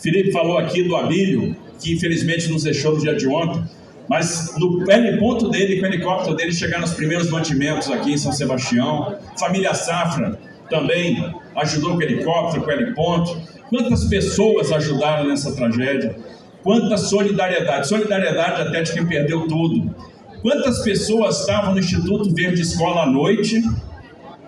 Felipe 0.02 0.32
falou 0.32 0.58
aqui 0.58 0.84
do 0.84 0.96
Abílio, 0.96 1.56
que 1.80 1.94
infelizmente 1.94 2.50
nos 2.50 2.64
deixou 2.64 2.94
no 2.94 3.00
dia 3.00 3.16
de 3.16 3.28
ontem, 3.28 3.64
mas 4.10 4.56
no 4.58 4.84
ponto 5.20 5.50
dele, 5.50 5.80
com 5.80 5.84
o 5.84 5.90
helicóptero 5.90 6.36
dele, 6.36 6.52
chegar 6.52 6.82
nos 6.82 6.92
primeiros 6.94 7.30
mantimentos 7.30 7.90
aqui 7.90 8.14
em 8.14 8.18
São 8.18 8.32
Sebastião. 8.32 9.16
Família 9.40 9.74
Safra 9.74 10.40
também 10.70 11.34
ajudou 11.56 11.92
com 11.92 11.98
o 11.98 12.04
helicóptero, 12.04 12.64
com 12.64 12.70
o 12.70 12.74
heliponto. 12.74 13.42
Quantas 13.72 14.04
pessoas 14.04 14.70
ajudaram 14.70 15.30
nessa 15.30 15.56
tragédia? 15.56 16.14
Quanta 16.62 16.98
solidariedade, 16.98 17.88
solidariedade 17.88 18.64
até 18.64 18.82
de 18.82 18.92
quem 18.92 19.06
perdeu 19.06 19.48
tudo. 19.48 19.96
Quantas 20.42 20.80
pessoas 20.80 21.40
estavam 21.40 21.72
no 21.72 21.80
Instituto 21.80 22.34
Verde 22.36 22.62
Escola 22.62 23.04
à 23.04 23.06
noite 23.06 23.64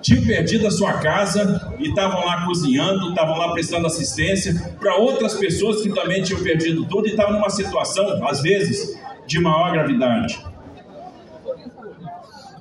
tinham 0.01 0.25
perdido 0.25 0.67
a 0.67 0.71
sua 0.71 0.95
casa 0.95 1.73
e 1.79 1.87
estavam 1.87 2.25
lá 2.25 2.45
cozinhando, 2.45 3.11
estavam 3.11 3.37
lá 3.37 3.53
prestando 3.53 3.87
assistência 3.87 4.75
para 4.77 4.97
outras 4.97 5.35
pessoas 5.35 5.81
que 5.81 5.93
também 5.93 6.21
tinham 6.21 6.43
perdido 6.43 6.85
tudo 6.85 7.07
e 7.07 7.11
estavam 7.11 7.35
numa 7.35 7.49
situação, 7.49 8.27
às 8.27 8.41
vezes, 8.41 8.99
de 9.25 9.39
maior 9.39 9.71
gravidade. 9.71 10.43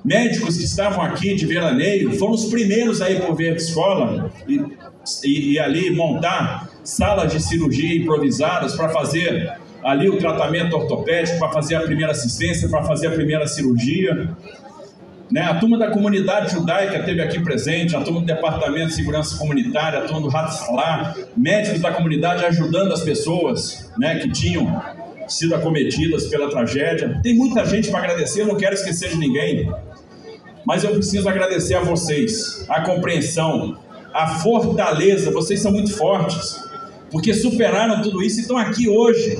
Médicos 0.05 0.57
que 0.57 0.63
estavam 0.63 1.01
aqui 1.01 1.35
de 1.35 1.45
veraneio 1.45 2.17
foram 2.17 2.33
os 2.33 2.45
primeiros 2.45 3.01
a 3.01 3.09
ir 3.09 3.21
por 3.25 3.35
Verde 3.35 3.61
Escola 3.61 4.31
e, 4.47 4.61
e, 5.23 5.53
e 5.53 5.59
ali 5.59 5.91
montar 5.91 6.69
salas 6.83 7.31
de 7.31 7.41
cirurgia 7.41 7.95
improvisadas 7.95 8.75
para 8.75 8.89
fazer 8.89 9.53
ali 9.83 10.09
o 10.09 10.17
tratamento 10.17 10.75
ortopédico, 10.75 11.37
para 11.39 11.49
fazer 11.49 11.75
a 11.75 11.81
primeira 11.81 12.11
assistência, 12.11 12.69
para 12.69 12.83
fazer 12.83 13.07
a 13.07 13.11
primeira 13.11 13.47
cirurgia. 13.47 14.29
Né? 15.29 15.41
A 15.41 15.55
turma 15.55 15.77
da 15.77 15.89
comunidade 15.89 16.53
judaica 16.53 17.03
teve 17.03 17.21
aqui 17.21 17.39
presente, 17.41 17.95
a 17.95 18.01
turma 18.01 18.21
do 18.21 18.25
Departamento 18.25 18.87
de 18.87 18.93
Segurança 18.93 19.37
Comunitária, 19.37 19.99
a 19.99 20.01
turma 20.03 20.21
do 20.21 20.35
Hatzlah, 20.35 21.15
médicos 21.35 21.81
da 21.81 21.91
comunidade 21.91 22.45
ajudando 22.45 22.93
as 22.93 23.01
pessoas 23.01 23.91
né, 23.97 24.19
que 24.19 24.29
tinham 24.29 24.81
sido 25.27 25.55
acometidas 25.55 26.27
pela 26.27 26.49
tragédia. 26.49 27.19
Tem 27.23 27.35
muita 27.35 27.65
gente 27.65 27.89
para 27.89 27.99
agradecer, 27.99 28.41
eu 28.41 28.47
não 28.47 28.55
quero 28.55 28.75
esquecer 28.75 29.09
de 29.09 29.17
ninguém, 29.17 29.71
mas 30.65 30.83
eu 30.83 30.91
preciso 30.91 31.27
agradecer 31.27 31.75
a 31.75 31.81
vocês, 31.81 32.65
a 32.69 32.81
compreensão, 32.81 33.77
a 34.13 34.27
fortaleza. 34.27 35.31
Vocês 35.31 35.61
são 35.61 35.71
muito 35.71 35.95
fortes, 35.95 36.63
porque 37.09 37.33
superaram 37.33 38.01
tudo 38.01 38.21
isso 38.21 38.39
e 38.39 38.41
estão 38.41 38.57
aqui 38.57 38.87
hoje, 38.87 39.37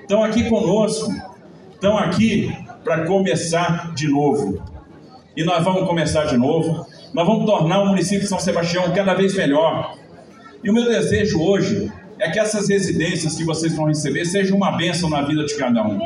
estão 0.00 0.24
aqui 0.24 0.48
conosco, 0.48 1.12
estão 1.72 1.96
aqui 1.96 2.52
para 2.82 3.06
começar 3.06 3.94
de 3.94 4.08
novo 4.08 4.62
e 5.36 5.42
nós 5.42 5.64
vamos 5.64 5.86
começar 5.86 6.24
de 6.24 6.36
novo. 6.36 6.86
Nós 7.12 7.26
vamos 7.26 7.44
tornar 7.44 7.80
o 7.80 7.86
município 7.86 8.22
de 8.22 8.28
São 8.28 8.38
Sebastião 8.38 8.92
cada 8.92 9.14
vez 9.14 9.34
melhor. 9.34 9.96
E 10.62 10.70
o 10.70 10.74
meu 10.74 10.84
desejo 10.84 11.40
hoje 11.40 11.90
é 12.18 12.30
que 12.30 12.38
essas 12.38 12.68
residências 12.68 13.34
que 13.34 13.44
vocês 13.44 13.74
vão 13.74 13.86
receber 13.86 14.24
sejam 14.24 14.56
uma 14.56 14.72
bênção 14.72 15.10
na 15.10 15.22
vida 15.22 15.44
de 15.44 15.56
cada 15.56 15.86
um. 15.86 16.00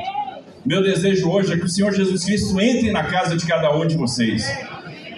Meu 0.65 0.83
desejo 0.83 1.31
hoje 1.31 1.53
é 1.53 1.57
que 1.57 1.65
o 1.65 1.69
Senhor 1.69 1.93
Jesus 1.93 2.25
Cristo 2.25 2.59
entre 2.61 2.91
na 2.91 3.05
casa 3.05 3.37
de 3.37 3.47
cada 3.47 3.75
um 3.75 3.87
de 3.87 3.97
vocês. 3.97 4.47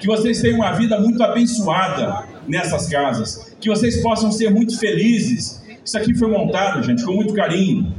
Que 0.01 0.07
vocês 0.07 0.41
tenham 0.41 0.57
uma 0.57 0.73
vida 0.73 0.99
muito 1.01 1.23
abençoada 1.23 2.30
nessas 2.51 2.89
casas. 2.89 3.55
Que 3.61 3.69
vocês 3.69 4.03
possam 4.03 4.31
ser 4.33 4.51
muito 4.51 4.79
felizes. 4.79 5.63
Isso 5.85 5.97
aqui 5.97 6.15
foi 6.15 6.29
montado, 6.29 6.83
gente, 6.83 7.05
com 7.05 7.13
muito 7.13 7.33
carinho. 7.33 7.95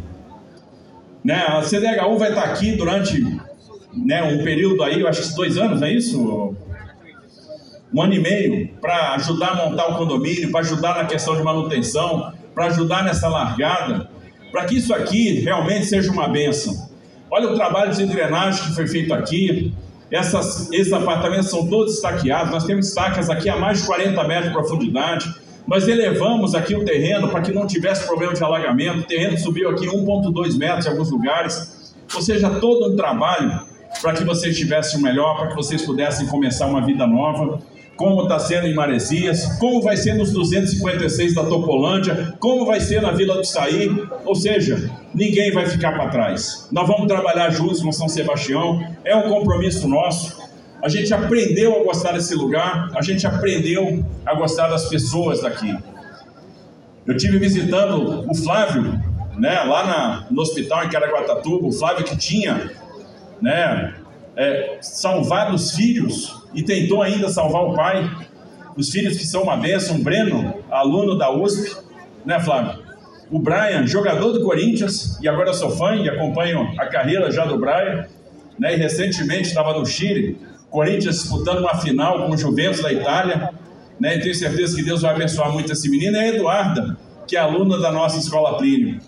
Né? 1.23 1.35
A 1.35 1.61
CDHU 1.61 2.17
vai 2.17 2.29
estar 2.29 2.43
aqui 2.43 2.73
durante 2.73 3.21
né, 3.93 4.23
um 4.23 4.43
período 4.43 4.83
aí, 4.83 5.01
eu 5.01 5.07
acho 5.07 5.29
que 5.29 5.35
dois 5.35 5.57
anos, 5.57 5.81
é 5.81 5.91
isso? 5.91 6.55
Um 7.93 8.01
ano 8.01 8.13
e 8.13 8.19
meio, 8.19 8.69
para 8.79 9.15
ajudar 9.15 9.49
a 9.49 9.69
montar 9.69 9.87
o 9.87 9.97
condomínio, 9.97 10.51
para 10.51 10.61
ajudar 10.61 10.95
na 10.95 11.05
questão 11.05 11.35
de 11.35 11.43
manutenção, 11.43 12.33
para 12.53 12.67
ajudar 12.67 13.03
nessa 13.03 13.27
largada, 13.27 14.09
para 14.51 14.65
que 14.65 14.77
isso 14.77 14.93
aqui 14.93 15.39
realmente 15.41 15.85
seja 15.85 16.11
uma 16.11 16.27
benção. 16.27 16.89
Olha 17.29 17.49
o 17.49 17.55
trabalho 17.55 17.93
de 17.93 18.05
drenagem 18.05 18.63
que 18.63 18.75
foi 18.75 18.87
feito 18.87 19.13
aqui. 19.13 19.73
Essas, 20.12 20.69
esses 20.71 20.91
apartamentos 20.91 21.50
são 21.50 21.65
todos 21.67 21.95
estaqueados. 21.95 22.52
Nós 22.52 22.65
temos 22.65 22.89
estacas 22.89 23.30
aqui 23.30 23.50
a 23.50 23.56
mais 23.56 23.80
de 23.80 23.88
40 23.88 24.24
metros 24.26 24.47
de 24.47 24.54
profundidade. 24.54 25.34
Nós 25.65 25.88
elevamos 25.88 26.54
aqui 26.54 26.76
o 26.76 26.84
terreno 26.84 27.30
para 27.30 27.41
que 27.41 27.54
não 27.54 27.65
tivesse 27.65 28.06
problema 28.06 28.34
de 28.34 28.43
alagamento. 28.43 29.00
O 29.00 29.04
terreno 29.04 29.38
subiu 29.38 29.69
aqui 29.69 29.88
1,2 29.88 30.58
metros 30.58 30.86
em 30.86 30.89
alguns 30.89 31.10
lugares. 31.10 31.95
Ou 32.13 32.21
seja, 32.21 32.50
todo 32.50 32.91
um 32.91 32.95
trabalho 32.95 33.62
para 33.99 34.13
que 34.13 34.23
vocês 34.23 34.58
tivessem 34.58 34.99
o 34.99 35.04
melhor, 35.04 35.38
para 35.38 35.47
que 35.47 35.56
vocês 35.56 35.82
pudessem 35.82 36.27
começar 36.27 36.67
uma 36.67 36.86
vida 36.86 37.06
nova, 37.08 37.60
como 37.95 38.23
está 38.23 38.39
sendo 38.39 38.65
em 38.65 38.73
Maresias, 38.73 39.45
como 39.60 39.82
vai 39.82 39.95
ser 39.95 40.15
nos 40.15 40.32
256 40.32 41.36
da 41.36 41.43
Topolândia, 41.43 42.34
como 42.39 42.65
vai 42.65 42.80
ser 42.80 42.99
na 42.99 43.12
Vila 43.12 43.36
do 43.36 43.45
Saí, 43.45 43.89
ou 44.25 44.34
seja, 44.34 44.89
ninguém 45.13 45.51
vai 45.51 45.67
ficar 45.67 45.91
para 45.91 46.10
trás. 46.10 46.67
Nós 46.71 46.88
vamos 46.88 47.08
trabalhar 47.08 47.51
juntos 47.51 47.82
com 47.82 47.91
São 47.91 48.08
Sebastião, 48.08 48.82
é 49.06 49.15
um 49.15 49.30
compromisso 49.30 49.88
nosso. 49.88 50.41
A 50.84 50.89
gente 50.89 51.13
aprendeu 51.13 51.80
a 51.80 51.84
gostar 51.84 52.13
desse 52.13 52.34
lugar, 52.34 52.89
a 52.95 53.04
gente 53.04 53.27
aprendeu 53.27 54.04
a 54.25 54.34
gostar 54.34 54.67
das 54.69 54.89
pessoas 54.89 55.41
daqui. 55.41 55.77
Eu 57.06 57.15
tive 57.17 57.38
visitando 57.38 58.27
o 58.27 58.34
Flávio, 58.34 58.99
né, 59.38 59.62
lá 59.63 59.86
na, 59.86 60.27
no 60.32 60.41
hospital 60.41 60.86
em 60.86 60.89
Caraguatatuba, 60.89 61.67
o 61.67 61.71
Flávio 61.71 62.04
que 62.04 62.17
tinha 62.17 62.71
né, 63.41 63.95
é, 64.36 64.77
salvar 64.82 65.54
os 65.54 65.71
filhos 65.71 66.41
e 66.54 66.63
tentou 66.63 67.01
ainda 67.01 67.30
salvar 67.30 67.63
o 67.63 67.73
pai. 67.73 68.10
Os 68.75 68.89
filhos 68.89 69.17
que 69.17 69.25
são 69.25 69.43
uma 69.43 69.58
bênção, 69.58 69.99
Breno, 69.99 70.56
aluno 70.69 71.17
da 71.17 71.32
USP, 71.32 71.75
né, 72.25 72.39
Flávio? 72.39 72.82
O 73.30 73.39
Brian, 73.39 73.86
jogador 73.88 74.34
do 74.34 74.43
Corinthians, 74.43 75.17
e 75.21 75.27
agora 75.27 75.54
sou 75.54 75.71
fã 75.71 75.95
e 75.95 76.10
acompanho 76.10 76.73
a 76.77 76.86
carreira 76.86 77.32
já 77.32 77.45
do 77.45 77.58
Brian, 77.58 78.06
né? 78.60 78.73
E 78.73 78.77
recentemente 78.77 79.47
estava 79.47 79.77
no 79.77 79.86
Chile, 79.86 80.38
Corinthians 80.69 81.21
disputando 81.21 81.60
uma 81.60 81.75
final 81.75 82.25
com 82.25 82.34
o 82.34 82.38
Juventus 82.38 82.82
da 82.82 82.91
Itália, 82.91 83.51
né? 83.99 84.17
E 84.17 84.19
tenho 84.21 84.36
certeza 84.36 84.75
que 84.75 84.84
Deus 84.84 85.01
vai 85.01 85.15
abençoar 85.15 85.51
muito 85.51 85.71
esse 85.71 85.89
menino. 85.89 86.17
É 86.17 86.21
a 86.21 86.27
Eduarda, 86.27 86.97
que 87.25 87.38
é 87.38 87.39
aluna 87.39 87.80
da 87.80 87.91
nossa 87.91 88.17
escola 88.17 88.58
Plínio. 88.58 88.99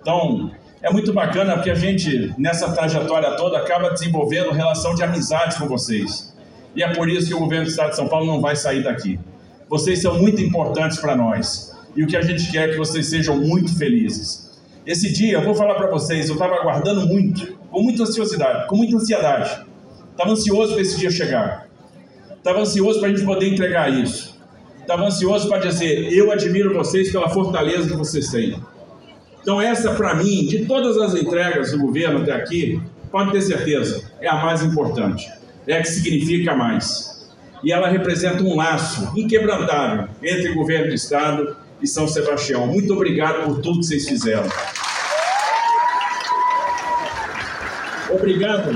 Então, 0.00 0.50
é 0.82 0.90
muito 0.90 1.12
bacana 1.12 1.54
porque 1.54 1.70
a 1.70 1.74
gente, 1.74 2.34
nessa 2.38 2.72
trajetória 2.72 3.36
toda, 3.36 3.58
acaba 3.58 3.90
desenvolvendo 3.90 4.50
relação 4.50 4.94
de 4.94 5.02
amizade 5.02 5.56
com 5.58 5.66
vocês. 5.66 6.34
E 6.74 6.82
é 6.82 6.92
por 6.92 7.08
isso 7.08 7.28
que 7.28 7.34
o 7.34 7.38
governo 7.38 7.64
do 7.64 7.70
Estado 7.70 7.90
de 7.90 7.96
São 7.96 8.08
Paulo 8.08 8.26
não 8.26 8.40
vai 8.40 8.56
sair 8.56 8.82
daqui. 8.82 9.18
Vocês 9.68 10.00
são 10.00 10.18
muito 10.18 10.40
importantes 10.40 10.98
para 10.98 11.14
nós. 11.14 11.76
E 11.94 12.02
o 12.02 12.06
que 12.06 12.16
a 12.16 12.22
gente 12.22 12.50
quer 12.50 12.68
é 12.68 12.72
que 12.72 12.78
vocês 12.78 13.06
sejam 13.06 13.36
muito 13.36 13.76
felizes. 13.76 14.58
Esse 14.86 15.12
dia, 15.12 15.34
eu 15.34 15.44
vou 15.44 15.54
falar 15.54 15.74
para 15.74 15.90
vocês, 15.90 16.28
eu 16.28 16.34
estava 16.34 16.54
aguardando 16.54 17.06
muito, 17.06 17.58
com 17.70 17.82
muita 17.82 18.04
ansiosidade, 18.04 18.66
com 18.66 18.76
muita 18.76 18.96
ansiedade. 18.96 19.66
Estava 20.12 20.30
ansioso 20.30 20.72
para 20.72 20.82
esse 20.82 20.98
dia 20.98 21.10
chegar. 21.10 21.68
Estava 22.36 22.60
ansioso 22.60 23.00
para 23.00 23.08
a 23.08 23.12
gente 23.12 23.24
poder 23.24 23.52
entregar 23.52 23.92
isso. 23.92 24.40
Estava 24.80 25.04
ansioso 25.04 25.48
para 25.48 25.58
dizer: 25.58 26.10
eu 26.12 26.32
admiro 26.32 26.72
vocês 26.74 27.12
pela 27.12 27.28
fortaleza 27.28 27.88
que 27.88 27.96
vocês 27.96 28.30
têm. 28.30 28.58
Então, 29.42 29.60
essa, 29.60 29.94
para 29.94 30.14
mim, 30.14 30.46
de 30.46 30.66
todas 30.66 30.98
as 30.98 31.14
entregas 31.14 31.72
do 31.72 31.78
governo 31.78 32.22
até 32.22 32.32
aqui, 32.32 32.80
pode 33.10 33.32
ter 33.32 33.40
certeza, 33.40 34.04
é 34.20 34.28
a 34.28 34.36
mais 34.36 34.62
importante. 34.62 35.30
É 35.66 35.78
a 35.78 35.82
que 35.82 35.88
significa 35.88 36.54
mais. 36.54 37.28
E 37.62 37.72
ela 37.72 37.88
representa 37.88 38.42
um 38.42 38.56
laço 38.56 39.12
inquebrantável 39.16 40.08
entre 40.22 40.50
o 40.50 40.54
governo 40.54 40.88
do 40.88 40.94
Estado 40.94 41.56
e 41.80 41.86
São 41.86 42.08
Sebastião. 42.08 42.66
Muito 42.66 42.92
obrigado 42.92 43.44
por 43.44 43.60
tudo 43.60 43.80
que 43.80 43.86
vocês 43.86 44.08
fizeram. 44.08 44.48
Obrigado 48.10 48.70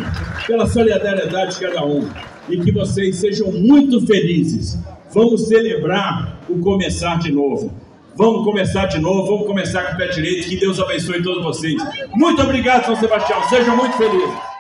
pela 0.47 0.67
solidariedade 0.67 1.55
de 1.55 1.61
cada 1.61 1.85
um 1.85 2.09
e 2.49 2.59
que 2.59 2.71
vocês 2.71 3.17
sejam 3.17 3.51
muito 3.51 4.07
felizes. 4.07 4.79
Vamos 5.13 5.49
celebrar 5.49 6.39
o 6.49 6.59
começar 6.59 7.19
de 7.19 7.33
novo. 7.33 7.73
Vamos 8.17 8.45
começar 8.45 8.87
de 8.87 8.99
novo, 9.01 9.27
vamos 9.27 9.47
começar 9.47 9.85
com 9.85 9.95
o 9.95 9.97
pé 9.97 10.07
direito. 10.09 10.49
Que 10.49 10.57
Deus 10.57 10.79
abençoe 10.79 11.23
todos 11.23 11.43
vocês. 11.43 11.83
Muito 12.13 12.41
obrigado, 12.43 12.87
São 12.87 12.97
Sebastião. 12.97 13.43
Sejam 13.49 13.77
muito 13.77 13.97
felizes. 13.97 14.54